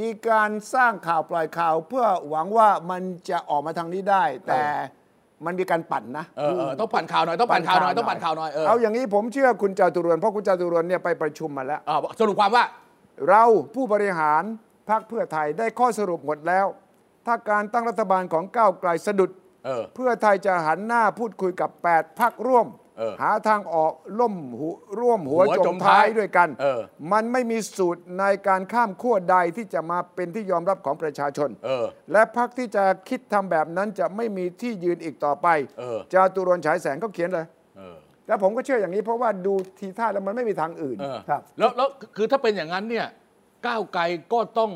[0.00, 4.62] มีการสร้างข่าวปล่อยข่าว เพื่อหวังว่ามันจะออกมาทางนี้ได้ แต่
[5.46, 12.64] มันมีการปั่นนะเออเออต้องปั่นข่าวหน่อยต้องปั่นข่าวหน่อยต้องปั่นข่าวหน่อยเออเอาอย่างนี้ผมเชื่อคุณจาตุรนต์เพราะคุณจาตุรนต์เนี่ยไปประชุมมาแล้วอ่าสรุปความว่า
[13.28, 13.44] เรา
[13.74, 14.42] ผู้บริหาร
[14.88, 16.66] พรรคเพื่อไทยได้ข้อสรุปหมดแล้ว
[17.26, 19.30] ถ้าการตั้งรัฐบาลของก้าวไกลสะดุด
[19.66, 22.80] เออเพื่อไทยจะหันหน้าพูดคุยกับ 8พักร่วมเออ
[23.22, 26.80] หาทางออกล่มหัวร่วมหัวหัวจจมมท้าท้ายยด้วยกันเออ
[27.12, 35.46] มันไม่มีสูตรในการข้ามขั้วใดที่จะมาเป็นที่ยอมรับของประชาชนเออและพักที่จะคิดทำแบบนั้นจะไม่มีที่ยืนอีกต่อไป
[35.78, 37.46] เออจาตุรนต์ฉายแสงก็เขียนเลย
[37.78, 43.06] เออแล้วผมก็เชื่ออย่างนี้เพราะว่าดูทีท่าแล้วมันไม่มีทางอื่นเออครับแล้วแล้วคือถ้าเป็นอย่างนั้นเนี่ย
[43.66, 44.02] ก้าวไกล
[44.32, 44.70] ก็ต้อง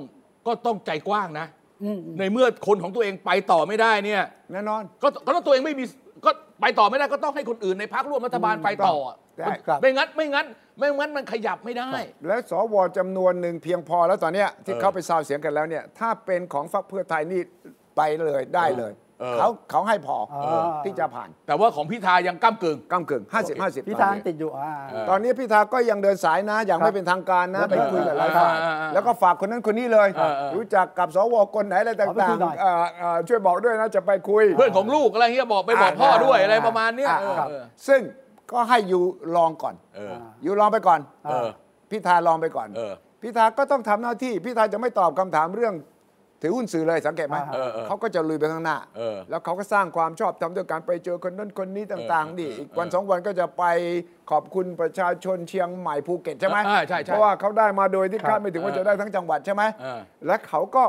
[0.47, 1.47] ก็ต้องใจกว้างนะ
[1.83, 6.06] อืมในเมื่อคนของตัวเองไปต่อไม่ได้เนี่ยแน่นอนก็ก็ถ้าตัวเองไม่มีก็
[6.61, 8.97] ไปต่อไม่ได้ก็ต้องให้คนอื่นในพักร่วมรัฐบาลไปต่อ
[9.39, 10.47] ได้ครับ ไม่งั้นไม่งั้น
[10.79, 11.91] ไม่งั้นมันขยับไม่ได้
[12.27, 17.41] และสวจำนวนหนึ่งเพียงพอแล้วตอนเนี้ยที่เออเขาไปซาวเสียงกันแล้วเนี่ย ถ้าเป็นของพรรคเพื่อไทยนี่
[17.97, 38.01] ไปเลยได้เลย เออเขาเขาให้พอเออที่จะผ่าน แต่ว่าของพิธายังก้ากึ่งก้ากึ่ง50 50พิธาติดอยู่อ่าเออตอนนี้พิธาก็ยังเดินสายนะอย่างครับไม่เป็นทางการนะเออไปคุยกับหลายฝ่ายเออเออเออแล้วก็ฝากคนนั้นคนนี้เลยเออเออรู้จักกับสวคนไหนอะไรขอไปต่าคุงยหน่อยๆเอ่อเอ่อช่วยบอกด้วยนะจะไปคุย เพื่อนของลูกอะไรเงี้ยบอกไปบอกพ่อด้วยอะไรประมาณเนี้ยอ่เออครับเออซึ่ง
[38.53, 39.03] ก็ให้อยู่
[39.37, 41.49] ลองก่อนเอออยู่ลองไปก่อนเออ
[41.91, 42.93] พิธาลองไปก่อนเออ
[43.23, 45.75] พิธาก็ต้องทำหน้าที่พิธาจะไม่ตอบคำถามเรื่อง
[46.43, 53.65] ถือหุ้นสื่อเลยสังเกตไหมเออเออเขาก็จะลุยไปข้างหน้า เออ แล้วเขาก็สร้างความชอบธรรมด้วยการไปเจอคนนั้นคนนี้ต่างเออๆดิอีกวันเออสองวันก็จะไป
[54.31, 60.85] ขอบคุณประชาชนเชียงใหม่ภูเก็ตใช่ไหมอ่าใช่ใช่เพราะว่าเขาได้มาโดยที่ครับคาดไม่ถึงว่าจะได้ทั้งจังหวัดใช่ไหมเออและเขาก็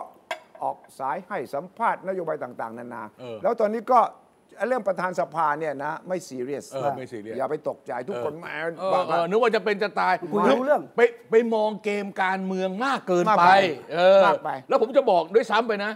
[0.63, 3.99] ออกสายให้สัมภาษณ์นโยบายต่าง ๆ นานา เออ แล้วตอนนี้ก็
[4.67, 11.01] เรื่องประธานสภาเนี่ยนะ ไม่ซีเรียสเออไม่ซีเรียส อย่าไปตกใจทุกคนแหมาเออบ้าเออนึกว่าจะเป็นจะตายคุยรู้เรื่องไป
[11.31, 13.53] ไปมองเกมการเมืองมากเกินมากไปไป
[13.93, 15.91] เออมากไป แล้วผมจะบอกด้วยซ้ำไปนะ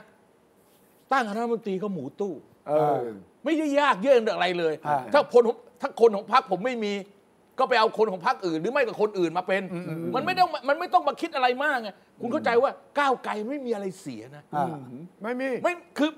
[1.11, 2.33] ตั้งคณะรัฐมนตรีก็หมูตู้
[2.67, 2.99] เออ
[3.45, 6.93] ไม่ได้ยากเย็นอะไรเลย อ่า ถ้าคนของถ้าคนของพรรคผมไม่มี
[7.59, 9.61] ก็ไปเอาคนของพรรคอื่น หรือไม่ก็คนอื่นมาเป็น
[10.15, 11.89] มันไม่ต้องมันไม่ต้องมาคิดอะไรมากไง
[12.21, 14.65] คุณเข้าใจว่าก้าวไกลไม่มีอะไรเสียนะ อ่า
[15.23, 16.11] ไม่มี ไม่คือ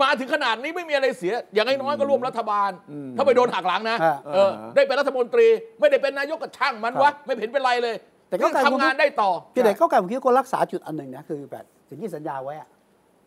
[0.00, 2.70] มาถึงขนาดนี้ไม่มีอะไรเสีย อย่างน้อยๆก็ร่วมรัฐบาล
[3.16, 5.46] ถ้าไปโดนหักหลังนะอ่าเออได้เป็นรัฐมนตรี
[5.80, 7.94] ไม่ได้เป็นนายกก็ช่างมันวะไม่เห็นเป็นไรเลย
[8.28, 12.68] แต่ก็เรื่องทำงานได้ต่อพี่เด็กเข้าไก่ผมคิดว่าคนรักษาจุดอันหนึ่งนะคือแบบสิ่งที่สัญญาไว้อะ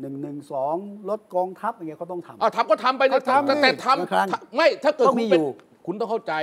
[0.02, 0.76] หนึ่งหนึ่งสอง
[1.10, 5.48] ลดกองทัพอย่างเงี้ยเขาต้องทำเอาทำก็ทำไปก็ทำแต่ดิแต่ทบางครั้งำถ้าไม่ถ้าเกิดต้องคุณมีเป็นอยู่
[5.86, 6.34] คุณต้องเข้าใจ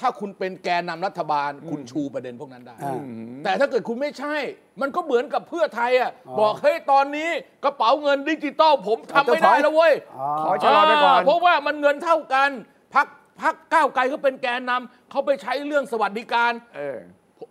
[0.00, 3.00] ถ้าคุณเป็นแกนนำรัฐบาลคุณชูประเด็นพวกนั้นได้อ่า
[3.44, 4.36] แต่ถ้าเกิดคุณไม่ใช่
[4.80, 7.30] มันก็เหมือนกับเพื่อไทยอะอ๋อบอกเฮ้ยตอนนี้
[7.64, 12.50] กระเป๋าเงินดิจิตอลผมทำไม่จะถได้อยแล้วเว้ยอ๋อขอชะลอไปก่อนาเพราะว่ามันเงินเท่ากัน
[12.94, 13.06] พัก
[13.40, 16.98] พักก้าวไกลเขาเป็นแกนนำเขาไปใช้เรื่องสวัสดิการเออ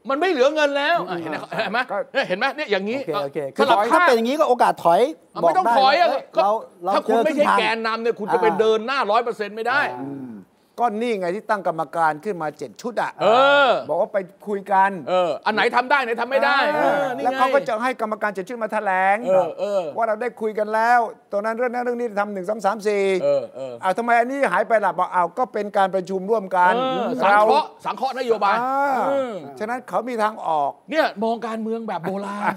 [0.09, 5.01] มันไม่เหลือเงินแล้วอะเห็นไหมเห็นไหมก็เนี่ยเห็นไหมเนี่ยอย่างนี้โอเคโอเคสคือลับถ้าข้างเป็นอย่างนี้ก็โอกาสถอย
[5.33, 6.51] อะไม่ต้องถอยอะบกได้ก็เรา
[6.83, 10.31] เราถ้าคุณเจอไม่ใช่รึ่งทางแกนนำเนี่ยคุณจะไปอ่าเดินหน้าร้อยเปอร์เซ็นต์ไม่ได้อ่า
[10.79, 13.27] ก็นี่ไงที่ตั้งกรรมการขึ้นมาเจ็ดชุดอะเอ
[13.67, 14.17] อ บอกว่าไป
[14.47, 20.99] คุยกันเอออันไหนทำได้ไหนทำไม่ได้เออนี่แล้วไงเขาก็จะให้กรรมการเจ็ดชุดมาแถลงเออเออว่าเราได้คุยกันแล้ว
[21.31, 32.55] ตรงนั้นเรื่องนั้นเรื่องนี้ทำหนึ่งสองสามสี่เออเออเอาทำไมอันนี้หายไปล่ะบอกเอาก็เป็นการประชุมร่วมกันเออสังเคราะห์สังเคราะห์นโยบายอ่าเออฉะนั้นเขามีทางออกเนี่ยมองการเมืองแบบโบราณ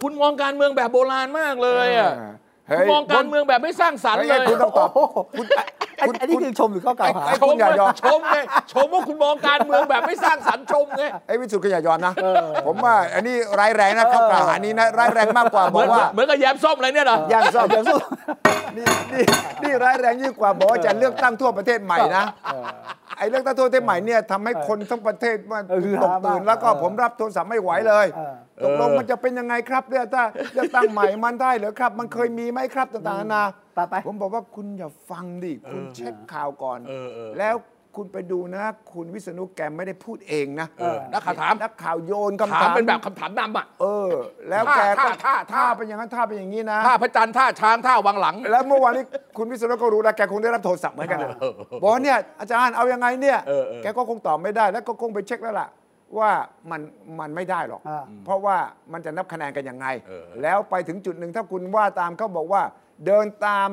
[0.00, 2.43] คุณมองการเมืองแบบโบราณมากเลยอะเฮ้คุณย
[2.92, 5.16] มองการเมืองแบบไม่สร้างสรรค์เฮ้ยเลยคุณต้องตอบโอ้โห
[6.00, 8.38] อันอันนี้คือชมหรือข้อกล่าวหาไอ้ชคุมณอย่ายอมชมไง
[8.72, 12.12] ชมว่าคุณมองการเมืองแบบไม่สร้างสรรค์ชมไงไอ้วิสุทธิ์ก็อย่ายอมนะ
[12.66, 17.98] ผมว่าอันนี้ร้ายแรงนะข้อกล่าวหานี้นะร้ายแรงมากกว่าเหบมืออนกว่าเหมือนกับแยมส้มอะไรเนี่ยเหรออย่างสอบอย่างสู้
[18.76, 19.24] นี่นี่
[19.62, 22.24] นี่ร้ายแรงยิ่งกว่าบอกว่าจะเลือกตั้งทั่วประเทศใหม่นะ
[23.18, 28.34] ไอ้เลือกตั้งทั่วประเทศใหม่เนี่ยทำให้คนทั้งประเทศมันเออคือตกตื่นหามากแล้วก็เออผมรับโทรศัพท์ไม่ไหวเลยเออ
[28.64, 30.24] ตกลงมันจะเป็นยังไงครับเนี่ยถ้า
[30.54, 33.42] เลือกตั้งใหม่มันได้เหรือครับ มันเคยมีไหมครับต่างๆนานา
[33.76, 37.56] ตัดไปผมบอกว่าคุณอย่าฟังดิคุณเช็คข่าวก่อนเออเออแล้ว
[37.98, 44.08] คุณไปดูนะ คุณวิษณุแกไม่ได้พูดเองนะเออนักข่าวถามนักข่าวโยนคำถาถามมเป็นแบบคำถามนำอะเออ
[44.50, 49.04] แล้วท่าแกก็ท่าท่าท่าเป็นอย่างนั้นท่าเป็นอย่างนี้นะท่าพระจันทร์ท่าช้างท่าวังหลัง แล้วเมื่อวานนี้
[49.36, 51.30] คุณวิศนุก็รู้แล้วแกคงได้รับโทรศัพท์เหมือนกันนะ
[51.82, 55.68] บอกว่าเนี่ยอาจารย์เอายังไงเนี่ยเออเออแกก็คงตอบไม่ได้แล้วก็คงไปเช็คแล้วล่ะ
[56.18, 56.30] ว่า
[56.70, 56.80] มัน
[57.20, 58.56] มันไม่ได้หรอกอ่าเพราะว่า
[58.92, 62.62] มันจะนับคะแนนกันยังไงเออแล้วไปถึงจุดหนึ่งถ้าคุณว่าตามเขาบอกว่า
[63.06, 63.68] เดินตาม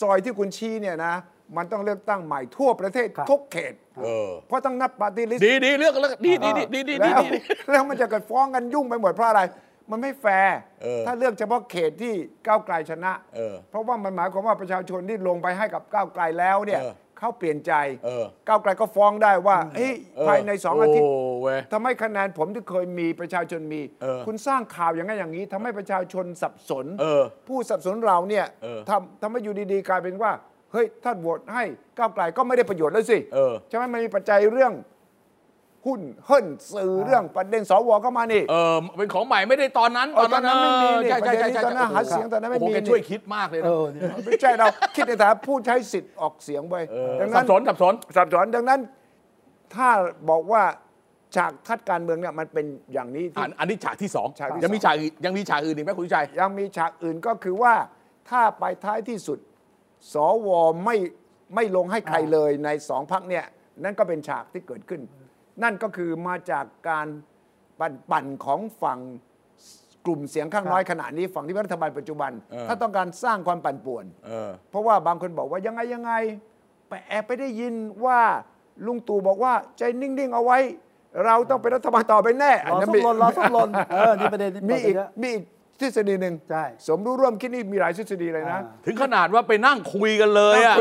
[0.00, 1.14] ซอยที่คุณชี้เนี่ยนะ
[1.56, 3.74] มันต้องเลือกตั้งใหม่ทั่วประเทศครับทุกเขต
[4.04, 7.38] เออเพราะต้องนับปาร์ตี้ลิสต์ดีดีเลือกกันแล้วดีดีดีดีดีดีแล้วดี
[7.70, 9.42] แล้วมันจะเกิดฟ้องกันยุ่งไปหมดเพราะอะไร
[9.90, 12.14] มันไม่แฟร์เออถ้าเลือกเฉพาะเขตที่
[12.46, 16.80] ก้าวไกลชนะเออเพราะว่ามันหมายความว่าประชาชนที่ลงไปให้กับก้าวไกลแล้วเนี่ย
[17.16, 17.72] เออเขาเปลี่ยนใจ
[18.04, 30.32] เออก้าวไกลก็ฟ้องได้ว่าเฮ้ยเออภายในสองอาทิตย์โเว้ยทำให้คะแนนผมที่เคยมีประชาชนมีเออคุณสร้างข่าวอย่างนั้นอย่างนี้ทำให้ประชาชนสับสนเออผู้สับสนเราเนี่ยเออทำทำให้อยู่ดีๆกลายเป็นว่า
[30.72, 31.64] เฮ้ยถ้าโหวตให้
[31.98, 34.72] ก้าวไกลก็ไม่ได้ประโยชน์แล้วสิเออใช่ไหมมันมีปัจจัยเรื่อง
[35.86, 44.66] หุ้นเฮิ่นสื่อเรื่องประเด็นสวเข้ามานี่ เออเป็นของใหม่ไม่ได้ตอนนั้นเออตอนนั้นไม่มีนี่ใช่ใช่ใช่ประเด็นนี้ใช่ตอนนั้นหาเสียงตอนนั้นไม่มีโโหแกนี่ช่วยคิดมากเลยเอนะอเนี่ยไม่ใช่เรา
[44.96, 48.80] คิดในฐานะผู้ใช้สิทธิ์ออกเสียงไปเออดังสันั้บนสนสับสนสับสนดังนั้น
[49.74, 49.88] ถ้า
[50.30, 50.62] บอกว่า
[51.36, 57.74] ฉากทัดการเมืองเนี่ยมันเป็นอย่างนี้ที่อันอันนี้ฉากที่สองฉากที่ยังมีสองฉากอื่นยังมีฉากอื่นอีกไหมคุณวิชัยยังมีฉากอื่นก็คือว่า
[58.30, 59.38] ถ้าไปท้ายที่สุด
[60.12, 60.16] ส
[60.46, 60.48] ว
[60.84, 60.96] ไม่
[61.54, 63.44] ไม่ลงให้ใครเลยในสองพักเนี่ย
[63.84, 65.00] นั่นก็เป็นฉากที่เกิดขึ้น
[65.62, 67.06] นั่นก็คือมาจากการ
[67.80, 69.00] ปั่นปั่นของฝั่ง
[70.06, 76.12] กลุ่มเสียงข้างน้อยขณะนี้ฝั่งที่เป็นรัฐบาลปัจจุบันเออถ้าต้องการสร้างความปั่นป่วนเออเพราะว่าบางคนบอกว่ายังไงยังไง
[76.88, 78.20] ไปแอบไปได้ยินว่า
[78.86, 80.58] ลุงตู่บอกว่าใจนิ่งๆเอาไว้
[81.24, 85.42] เราต้องเป็นรัฐบาลต่อไปแน่รอนั้นส้มมีหลนรอส้มหลนเออนี่ประเด็นที่มีเปิดอีกเยอะมีอีก
[85.80, 90.76] ทฤษฎีหนึ่งใช่สมรู้ร่วมคิดนี่มีหลายทฤษฎีเลยนะอ่าถึงขนาดว่าไปนั่งคุยกันเลยอะ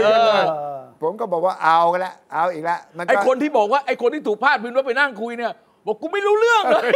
[1.01, 5.53] นั่งคุยกันเลยเออเออผมก็บอกว่าเอากันละเอาอีกแล้วมันไอก็คนที่บอกว่าไอคนที่ถูกพาดพิงว่าไปนั่งคุยเนี่ย
[5.87, 6.89] บอกกูไม่รู้เรื่องเลย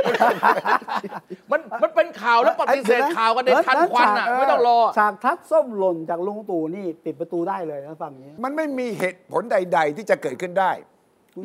[1.52, 10.72] มันมันเป็นข่าวแล้วปฏิเสธข่าวกันในทันควันอะไม่ต้องรอ ฉากทัดส้มหล่นจากลุงตู่นี่ปิดประตูได้เลยนะฝั่งนี้ มันไม่มีเหตุผลใด ๆ ที่จะเกิดขึ้นได้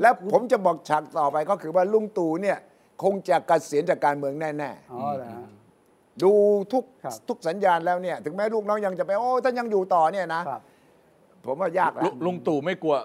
[0.03, 2.59] และผมจะบอกฉากต่อไปก็คือว่าลุงตู่เนี่ย
[3.03, 5.47] คงจะเกษียณจากการเมืองแน่อ๋อเหรอฮะ
[5.85, 6.33] ๆดู
[6.73, 10.61] ทุกครับทุกสัญญาณแล้วเนี่ย ถึงแม้ลูกน้องยังจะไปโอ้ท่านยังอยู่ต่อเนี่ยนะครับ
[11.47, 12.97] ผมว่ายากแหลุละลุงตู่ไม่กลัว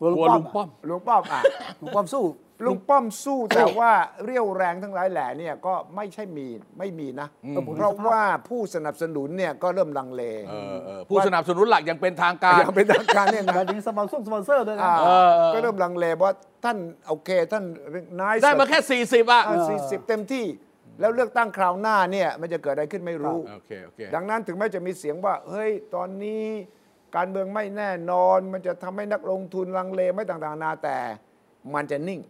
[0.00, 1.42] กลัวลุงกลัวป้อมลุงป้อม ลุงป้อมอะ
[1.80, 2.24] ลุงป้อมสู้
[2.66, 3.90] ลุงป้อมสู้แต่ว่า
[4.24, 6.46] เรี่ยวแรงทั้งหลายแหล่เนี่ยก็ไม่ใช่มี
[6.78, 16.32] ไม่มีนะ อืม เพราะว่าผู้สนับสนุนเนี่ยก็เริ่มลังเลเออเออผู้สนับสนุนหลักยังเป็นทางการอย่างเป็นทางการเนี่ยหมายถึงนะสปอนเซอร์สปอนเซอร์ด้วยนะ อ่าเออเออ ก็เริ่มลังเลว่า
[16.64, 16.76] ท่าน
[17.08, 17.64] โอเคท่าน
[18.20, 20.44] นายได้มาแค่ 40 อะ สี่สิบเต็มที่
[21.00, 26.44] แล้วเลือกตั้งคราวหน้าเนี่ยมันจะเกิดอะไรขึ้นไม่รู้ โอเค โอเค ดังนั้นถึงแม้จะมีเสียงว่า เฮ้ย ตอนนี้
[27.14, 30.98] การเมืองไม่แน่นอน มันจะทำให้นักลงทุนลังเลไม่ต่างๆนานาแต่
[31.74, 32.20] มันจะนิ่ง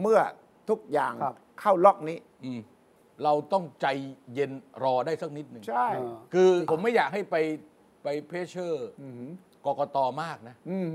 [0.00, 0.20] เมื่อ
[0.70, 2.60] ทุกอย่างครับเข้าล็อกนี้อืม
[3.24, 3.86] เราต้องใจ
[4.34, 4.52] เย็น
[4.82, 7.36] รอได้สักนิดหนึ่งใช่เออคือผมไม่อยากให้ไป
[8.02, 8.88] ไปเพรสเชอร์
[9.66, 10.88] กกตมากนะอืม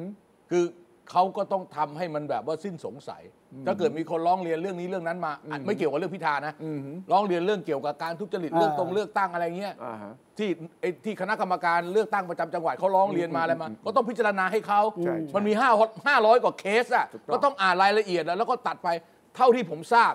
[0.49, 0.63] คือ
[1.11, 3.23] เขาก็ต้องทำให้มันแบบว่าสิ้นสงสัย
[3.67, 6.79] ถ้าเกิดมีคนร้องเรียนเรื่องนี้เรื่องนั้นมาอะไม่เกี่ยวกับเรื่องพิธานะอืม
[7.11, 10.49] ร้องเรียนเรื่องเกี่ยวกับการทุจริตอ่า เรื่องตรงเลือกตั้งอะไรเงี้ยอ่าฮะ ที่
[10.81, 15.69] ไอ้ที่คณะกรรมการเลือกตั้งประจำจังหวัดเขาร้องเรียนมาอะไรมาก็ต้องพิจารณาให้เขาใช่ใช่มันมีห้า
[16.07, 18.89] ห้าร้อยกว่าเคสอะถูกต้อง ก็ต้องอ่านรายละเอียดแล้วแล้วก็ตัดไป
[19.35, 20.13] เท่าที่ผมทราบ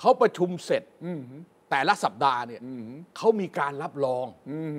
[0.00, 1.20] เขาประชุมเสร็จ อืม
[1.70, 2.82] แต่ละสัปดาห์เนี่ยอืม
[3.16, 4.70] เขามีการรับรอง อืม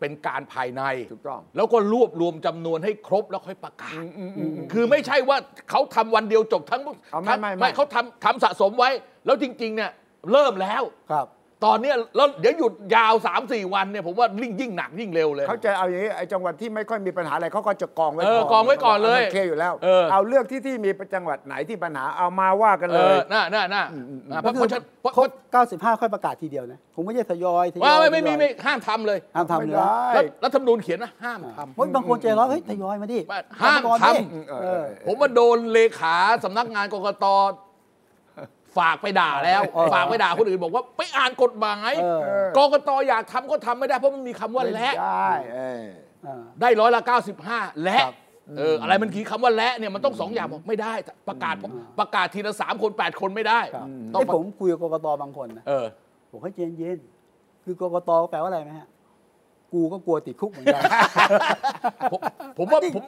[0.00, 0.82] เป็นการภายใน
[1.12, 5.36] ถูกต้อง แล้วก็รวบรวมจำนวนให้ครบแล้วค่อยประกาศอืมอืมอืมคือไม่ใช่ว่า
[5.70, 8.90] เขาทำวันเดียวจบทั้งหมดเอาไม่ไม่ไม่ เขาทำทำสะสมไว้
[9.26, 9.90] แล้วจริง ๆ เนี่ย
[10.32, 11.26] เริ่มแล้ว ครับ
[11.64, 23.82] ตอนเนี้ยแล้วเดี๋ยวหยุดยาว 3 4 วันเนี่ยผมว่ายิ่งยิ่งหนักยิ่งเร็วเลย เขาจะเอาอย่างนี้ไอ้จังหวัดที่ไม่ค่อยมีปัญหาอะไรเขาก็จะกองไว้เออกองไว้ก่อนเลยโอเคอยู่แล้วเออเอาเลือกที่ที่มีจังหวัดไหนที่ปัญหาเอามาว่ากันเอเลยอน่าน่าน่า
[24.32, 25.28] อ่าเพก็ราะคืเพอราะฉะนั้นเพราะครบ
[25.94, 37.26] 95ค่อยประกาศทีเดียวนะผมไม่ใช่ทยอยทยอยว่าไม่ไม่ทไม่ยอยไม่ห้ามทำเลยห้ามทำเลยไม่นะได้แล้วรัฐธรรมนูญเขียนนะห้ามทำเฮ้ยบางคนใจร้อนเฮ้ยทยอยมาดิว่าห้ามก่อนทำดิเออเอเอออผมมาโดนเลขาสำนักงานกกต
[38.78, 45.84] ฝากไปด่าแล้วเออฝากไปด่าคนอื่นบอกว่าไปอ่านกฎหมายเออเออกกตอยากทำก็ทำไม่ได้เพราะมันมีคำว่าไม่และได้เออ
[46.26, 47.02] อ่าได้ร้อยละ
[47.42, 48.14] 95 และครับ
[48.58, 50.92] เอออะไรมันคือคำว่าและเนี่ยมันต้องสองอย่างบอกไม่ได้
[51.28, 51.54] ประกาศ
[51.98, 55.86] ประกาศทีละสามคนแปดคนไม่ได้ครับต้องที่ผมคุยกับกกตบางคนนะเออ
[56.30, 58.88] ผมให้เย็นเย็นๆคือกกตแปลว่าอะไรไหมฮะ
[59.72, 60.82] กูก็กลัวติดคุกเหมือนกัน
[62.12, 62.20] ผม
[62.58, 63.02] ผมว่าผม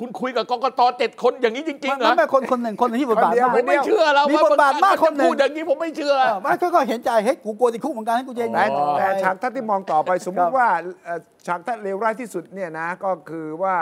[0.00, 10.68] คุณคุยกับกกตเจ็ดคนอย่างนี้จริงๆเหรมัอนไม่คนคนหนึ่งคนหนึ่งที่บทบาทคนเดียวมากผมไม่เชื่อแล้วมีบทบาทมากคนหนึ่งพูดอย่างนี้ผมไม่เชื่อเออไม่ก็ก็เห็นใจเฮ้ยกูกลัวติดคุกเหมือนกันให้กูเย็นแต่อ๋อแต่ฉากทัศน์ที่มองต่อไปสมมครัติบว่า
[11.04, 13.74] เอ่อฉากทัศน์เลวร้ายที่สุดเนี่ยนะก็คือว่า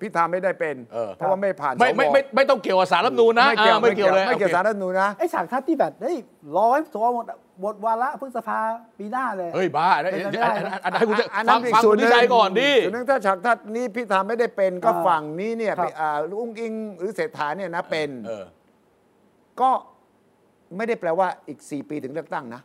[0.00, 6.16] พิธาไม่ได้เป็นเออเพราะว่าไม่ผ่านไม่ไม่สวไม่ไม่ต้องเกี่ยวกับสารรัฐธรรมนูญนะไม่เกี่ยวอ่าไม่เกี่ยวเลยไม่เกี่ยวโอคสารรัฐธรรมนูญนะไอ้ฉากทัศน์ที่แบบเฮ้ย
[6.58, 7.24] ร้อยตัวหมด
[7.60, 8.58] หมดวาระพฤษภา
[8.98, 10.52] ปีหน้าเลย เฮ้ยบ้าอันนั้นเป็นไปไม่ได้
[10.84, 18.44] อันนั้นให้คุณอันฟันั้นงอีกฟังส่วคุนณหนึ่วิงจัยก่อนดิส่วนหนึ่งถ้าฉากทัศน์นี้พิธาไม่ได้เป็นก็อ่าฝั่งนี้เนี่ยครับอ่าลุงอิงหรือเศรษฐาเนี่ยนะเป็นเออ
[19.60, 19.70] ก็
[20.76, 22.62] ไม่ได้แปลว่าอีก 4 ปีถึงเลือกตั้งนะ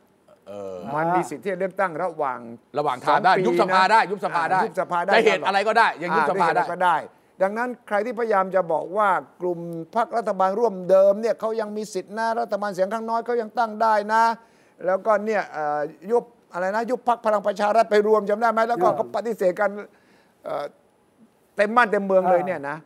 [0.48, 2.40] เออมันมีสิทธิ์ที่จะเลือกตั้งระหว่าง
[2.78, 6.98] ระหว่างทางได้สองปียุบสภาได้นะยุบสภาได้อ่ายุบสภาได้จะเหตุอะไรก็ได้ยังยุบสภาอ่ได้เหตุก็ได้
[7.42, 9.10] ดังนั้นใครที่พยายามจะบอกว่า
[9.42, 9.60] กลุ่ม
[9.96, 14.24] พรรครัฐบาลร่วมเดิมเนี่ยเขายังมีสิทธินะรัฐบาลเสียงข้างน้อยเขายังตั้งได้นะ
[14.86, 15.80] แล้วก็เนี่ยเอ่อ
[16.12, 16.24] ยุบ
[16.54, 19.70] อะไรนะยุบพรรคพลังประชารัฐไปรวมจำได้ไหมแล้วก็ครับเขาปฏิเสธกัน
[20.44, 20.66] เอ่อ
[21.56, 22.78] เต็มบ้านเต็มเมืองเลยอ่าเนี่ยนะ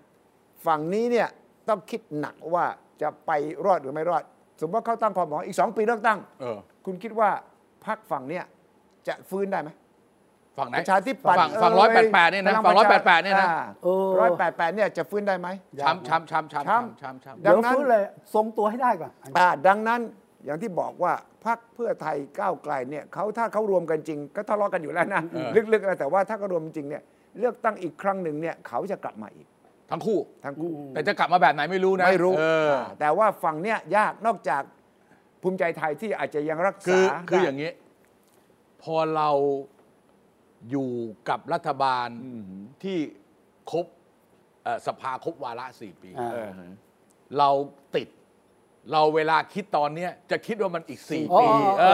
[0.67, 1.27] ฝั่งนี้เนี่ย
[1.69, 2.65] ต้องคิดหนักว่า
[3.01, 3.31] จะไป
[3.65, 4.23] รอดหรือไม่รอด
[4.59, 7.29] สมมติว่าเขาตั้งความหวังอีกสองปีเลือกตั้งเออคุณคิดว่า
[7.85, 8.43] พรรคฝั่งเนี่ย
[9.07, 9.69] จะฟื้นได้ไหม
[10.57, 13.47] ฝั่งไหนประชาธิปัตย์ฝั่งฝั่งร้อยแปดแปดเนี่ยนะฝั่งร้อยแปดแปดเนี่ยนะ
[13.83, 15.47] เออร้อยแปดแปดเนี่ยจะฟื้นได้ไหม
[15.83, 20.01] ช้ำช้ำช้ำช้ำช้ำช้ำช้ำช้ำดัเดี๋ยวงนั้นฟื้นเลยทรงตัวให้ได้ก่อนอ่าดังนั้น
[20.45, 21.13] อย่างที่บอกว่า
[21.45, 27.03] พรรคเพื่อไทยก้าวไกลเนี่ยเขาถ้าเขารวมกันจริง ก็ทะเลาะกันอยู่แล้วนะเออลึกๆนะแต่ว่าถ้าเขารวมจริงเนี่ย
[27.39, 29.47] เลือกตั้งอีกครั้งหนึ่งเนี่ยเขาจะกลับมาอีก
[29.91, 34.63] ทั้งคู่ทั้งคู่ แต่จะกลับมาแบบไหนไม่รู้นะไม่รู้เออาแต่ว่าฝั่งเนี่ยยากนอกจาก
[35.41, 37.71] ภูมิใจไทยที่อาจจะยังรักคืษาอคือได้อย่างนี้
[38.83, 39.29] พอเรา
[40.71, 40.91] อยู่
[41.29, 42.07] กับรัฐบาล
[42.83, 42.97] ที่
[43.71, 43.85] ครบ
[44.63, 46.49] เอ่อสภาครบวาระสี่ปีอ่าเออ
[47.37, 47.49] เรา
[47.95, 48.07] ติด
[48.91, 51.47] เราเวลาคิดตอนเนี้ยจะคิดว่ามันอีกสี่อ๋อปี
[51.79, 51.86] เอเอ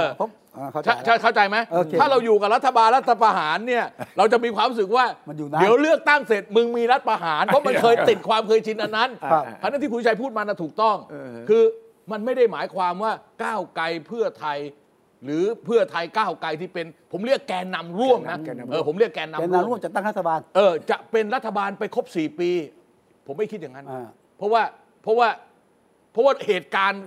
[0.00, 3.84] ออผมอ่าเข้าใจใช่แล้วใช่เข้าใจไหมโอเคถ้าเราอยู่กับรัฐบาลรัฐประหารเนี่ย
[4.18, 11.62] เราจะมีความรู้สึกว่า มันอยู่นานเดี๋ยวเลือกตั้งเสร็จมึงมีรัฐประหาร เพราะมันเคยติดความเคยชินอันนั้นครับ เพราะฉะนั้นที่คุณชัยพูดมานะถูกต้องเออคือ
[12.12, 13.12] มันไม่ได้หมายความว่า
[13.44, 14.58] ก้าวไกลเพื่อไทย
[15.24, 22.50] หรือเพื่อไทยก้าวไกลที่เป็น ผมเรียกแกนนำร่วมนะแกนนำร่วม เออผมเรียกแกนนำแกนร่นำร่ววมมจัดตั้งรัฐบาล เออจะเป็นรัฐบาลไปครบสี่ปี
[23.26, 24.06] ผมไม่คิดอย่างนั้น อ่า
[24.38, 24.62] เพราะว่า
[25.02, 25.28] เพราะว่า
[26.14, 27.02] เพราะว่าเหตุการณ์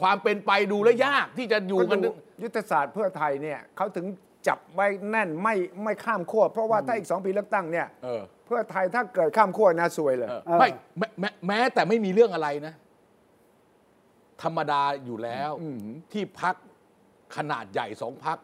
[0.00, 2.10] ความเป็นไปดูแลวยากที่จะอยู่กัน ก็ดู
[2.42, 4.06] ยุทธศาสตร์เพื่อไทยเนี่ยเขาถึง
[4.48, 5.54] จับไว้แน่นไม่
[5.84, 12.74] ไม่ข้ามขั้วเพราะว่าถ้าอีกสองปีเลือกตั้งเนี่ยเออ เพื่อไทยถ้าเกิดข้ามขั้วนะซวยเลย เออเออไม่แม้แม้แม้แต่ไม่มีเรื่องอะไรนะ
[14.42, 15.78] ธรรมดาอยู่แล้วอืม
[16.12, 16.54] ที่พัก
[17.36, 18.38] ขนาดใหญ่สองพัก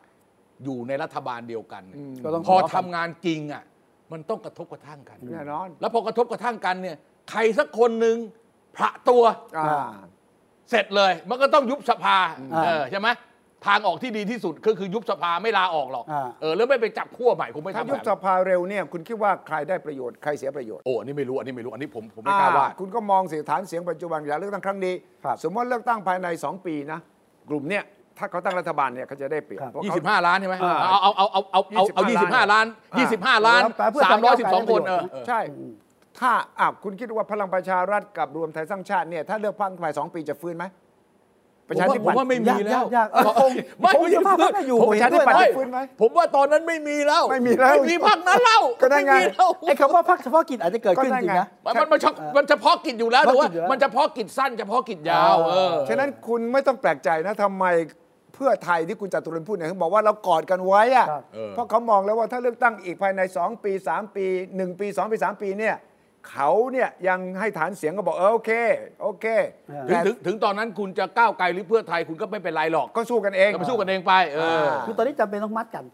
[0.64, 1.82] อยู่ในรัฐบาลเดียวกัน
[2.24, 3.62] ก็ต้องพอทะเลาะกันทำงานจริงอะ
[4.12, 6.96] มันต้องกระทบกระทั่งกัน แน่นอน แล้วพอกระทบกระทั่งกันเนี่ย
[7.30, 8.16] ใครสักคนหนึ่ง
[8.76, 9.22] พระตัว
[9.58, 9.90] อ่า
[10.70, 12.16] เสร็จเลย มันก็ต้องยุบสภา
[12.54, 13.10] อ่าเออใช่ไหม
[13.66, 26.98] ทางออกที่ดีที่สุดก็คือยุบสภาไม่ลาออกหรอกอ่า เออแล้วไม่ไปจับขั้วใหม่คงไม่ถ้าทำยุแบบบสนั้นภาเร็วเนี่ยคุณคิดว่าใครได้ประโยชน์ใครเสียประโยชน์โอ้อันนี้ไม่รู้อันนี้ไม่รู้อันนี้ผมผมไม่กล้าว่า อ่คุณก็มองเสียฐานเสียงปัจจุบันอยากเลือกตั้งครั้งนี้ ครับ สมมติเลือกตั้งภายใน 2 ปีนะ
[27.50, 27.84] กลุ่มเนี่ย
[28.18, 33.06] ถ้าเขาตั้งรัฐบาลเนี่ยเขาจะได้เปรียบครับเพราะเขา 25 ล้านใช่ไหมอ่าเอาเอาเอาเอาเอาเอาเอา25 25ล้านอ่า
[33.40, 35.40] 25 ล้านแปลเพื่อไทยก้าวไกล312 คนเออได้ประโยชน์เออ ใช่
[36.20, 40.66] ถ้าอะคุณคิดว่าพลังประชารัฐกับรวมไทยสร้างชาติเนี่ยถ้าเลือกพักภายสองปีจะฟื้นไหม
[41.68, 43.50] ประชาธิผปัตมย์ว่าไม่มีแล้วยากยากเออคง
[43.80, 57.64] ไม่คงไม่จะภาพฟื้นนั้นอยู่ผมประชาธิปัตย์ไม่จะฟื้นไหมผมว่าตอนนั้นไม่มีแล้วไม่มีแล้วไม่มีพักนั้นแล้วก็ได้ไงม่มีแล้วไอ้คำว่าพักเฉพาะกิจอาจจะเกิดขึ้นก็ได้จริงไงนะมันมันมันเฉพาะมันเฉพาะกิจอยู่แล้วแต่ว่าเฉพาะกิจอยู่แล้วมันเฉพาะกิจสั้นเฉพาะกิจยาวเออฉะนั้นคุณไม่ต้องแปลกใจนะทำไม
[58.34, 65.76] เพื่อไทยที่คุณจตุรนต์พูดเนี่ยเขาบอกว่าเรากอดกันไว้อะครับเออเพราะเขามองแล้วว่าถ้าเลือกตั้งอีกภายใน 2 ปี 3 ปี 1 ปี 2 ปี 3 ปีเนี่ย
[66.30, 68.50] เขาเนี่ยยังให้ฐานเสียงก็บอกเออโอเค
[69.02, 69.26] โอเค
[69.88, 75.84] ถึงแต่ถึงถึงตอนนั้นคุณจะก้าวไกลหรือเพื่อไทยคุณก็ไม่เป็นไรหรอกก็สู้กันเอง ก็ไปสู้กันเองไปเอออ่าคือตอนนี้จำเป็นต้องมัดกัน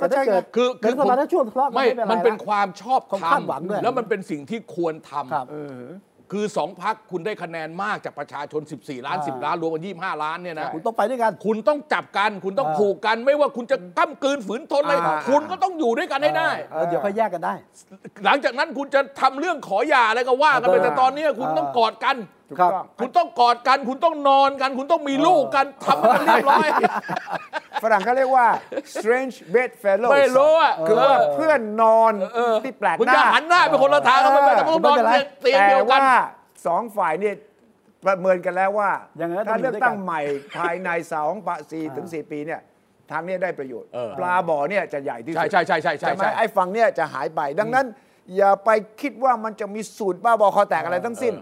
[0.00, 17.54] ก็ใช่แต่ถ้าเกิดคือคืคืออผมรัฐบาลถ้าช่วงทะเลาะกันไม่ ไม่เป็นไรมันเป็นละ ความชอบความธรคารดหวังด้วยมแล้วมันเป็นสิ่งที่ควรทครับำ คือสองพักคุณได้คะแนนมากจากประชาชน 14 ล้านอ่า10 ล้านรวมกัน25 ล้านเนี่ยนะคุณต้องไปด้วยกัน คุณต้องจับกัน คุณต้องอ่าผูกกัน ไม่ว่าคุณจะก้ำกลืนฝืนทนอะไรอ่าคุณก็ต้องอยู่ด้วยกันให้ได้แล้วเดี๋ยวค่อยแยกกันได้
[18.24, 22.16] หลังจากนั้นคุณจะทำเรื่องขอหย่าอะไรก็ว่ากันไปอ่าแต่ตอนนี้คุณต้องกอดกัน
[22.52, 26.68] ถูกครับ ต้องคุณต้องกอดกัน คุณต้องนอนกัน คุณต้องมีลูกกันทำให้มันเรียบร้อย
[27.82, 28.46] ฝรั่งเขาเรียกว่า
[28.94, 32.12] strange bedfellows ไม่รู้อะคือว่าเพื่อนนอน
[32.64, 36.18] ที่แปลกคุณหน้าจะหันหน้าไปคนละทางก็ไม่เป็นไรแต่ต้องนอนไม่เป็นไรเตียงแต่เดียวกัน ว่า
[36.66, 37.34] สองฝ่ายเนี่ย
[38.04, 38.90] ประเมินกันแล้วว่า
[39.20, 40.20] ยังไงก็ต้ถ้าองอยู่เลือกด้วยกันตั้งใหม่
[40.58, 42.60] ภายในสองปะสี่ถึงสี่ปีเนี่ย
[43.10, 47.86] ทางเนี้ได้ประโยชน์ เออ ปลาบ่อเนี่ยจะใหญ่ที่สุดใช่ใช่ใช่ใช่ใช่ไหมใช่ ไอ้ฝั่งเนี่ยจะหายไป ดังนั้น
[48.36, 51.34] อย่าไปคิดว่ามันจะมีสูตรบ้าบอคอแตกอะไรทั้งสิ้น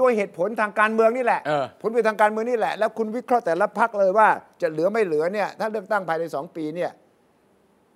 [0.00, 4.28] ด้วยเหตุผลทางการเมืองนี่แหละ เออ ผลเป็นทางการเมืองนี่แหละ แล้วคุณวิเคราะห์แต่ละพักเลยว่า
[4.62, 6.90] จะเหลือไม่เหลือเนี่ย ถ้าเลือกตั้งภายในสองปีเนี่ย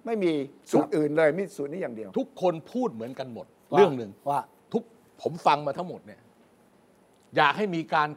[0.07, 0.33] ไม่มี
[0.71, 4.41] สูตรอื่นเลยมีสูตรนี้อย่างเดียว ทุกคนพูดเหมือนกันหมด ว่าเรื่องหนึ่งว่า
[4.73, 4.83] ทุก
[5.23, 6.21] ผมฟังมาทั้งหมดเนี่ย
[7.37, 8.09] อยากให้มีการ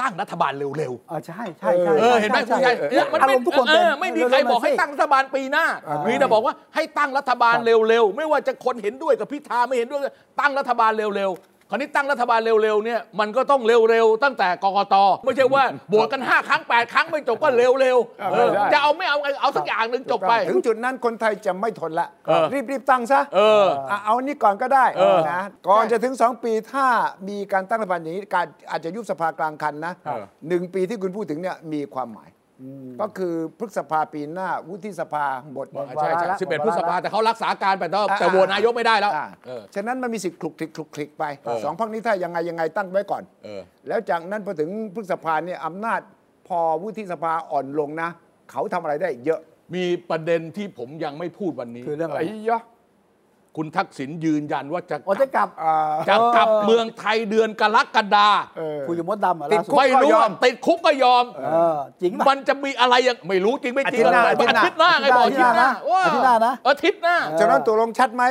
[0.00, 10.00] ตั้งรัฐบาลเร็วเออใช่ใช่ใช่ๆเออเห็นไหมใช่คุณชัยใช่เนี่ยมันอาไม่รมณ์ทุกคนเอเป็นอไม่มีใครบอกให้ตั้งรัฐบาลปีหน้าอ่ามี มีแต่บอกว่าให้ตั้งรัฐบาลเร็วๆ ไม่ว่าจะคนเห็นด้วยกับพิธาไม่เห็นด้วย
[10.40, 14.94] ตั้งรัฐบาลเร็วๆ คราวนี้ตั้งรัฐบาลเร็วๆเนี่ยมันก็ต้องเร็วๆตั้งแต่กกต
[15.24, 26.86] ไม่ใช่ว่าโหวตกันห้าครั้งแปดครั้งไม่จบก็เร็วๆเออได้ จะเอาไม่เอาเอาสักอย่างหนึ่งจบไป ถึงจุดนั้นคนไทยจะไม่ทนละเออรีบรีบตั้งซะเอออะเอานี่ก่อนก็ได้เออนะก่อนจะถึง 2 ปีถ้า
[27.28, 32.28] มีการตั้งรัฐบาลอย่างนี้การอาจจะยุบสภากลางคันนะเออ หนึ่งปีที่คุณพูดถึงเนี่ยมีความหมาย
[33.00, 46.00] ก็คือพฤษภาปีหน้า วุฒิสภาหมดใช่ใช่วาระสิบเอ็ดวาระพฤษภาแต่เขารักษาการไปแต่ว่าอ่าแต่โหวตนายกไม่ได้แล้วอะเออฉะนั้นมันมีสิทธิ์คลุกคลิกคลุกคลิกไปเออสองพักนี้ถ้ายังไงยังไงตั้งไว้ก่อนเออแล้วจากนั้นพอถึงพฤษภาเนี่ยอำนาจ
[46.48, 48.10] พอวุฒิสภาอ่อนลงนะ
[48.50, 49.40] เขาทำอะไรได้เยอะ
[49.74, 52.62] มีประเด็นที่ผมยังไม่พูดวันนี้คือเรื่องอะไรไอ้ยะ
[53.58, 55.74] คุณทักษิณยืนยันว่าจะโอ้จะกลับอ่า
[56.08, 68.24] จะกลับเมืองไทยเดือนกรกฎาเออคุยกับมดดำเหรอติดล่าสุดคุกไม่รู้ก็ยอว่ามติดคุกก็ยอมเออจริงป่ะมันจะมีอะไรยังไม่รู้จริงไม่จริงอาทิตย์หน้าอาทิตย์หน้าไงบอกอาอาทิทิตตย์ย์หหน้าน้านะอาทิตย์หน้านะอาทิตย์หน้าฉะนั้นตัวลงชัดไหม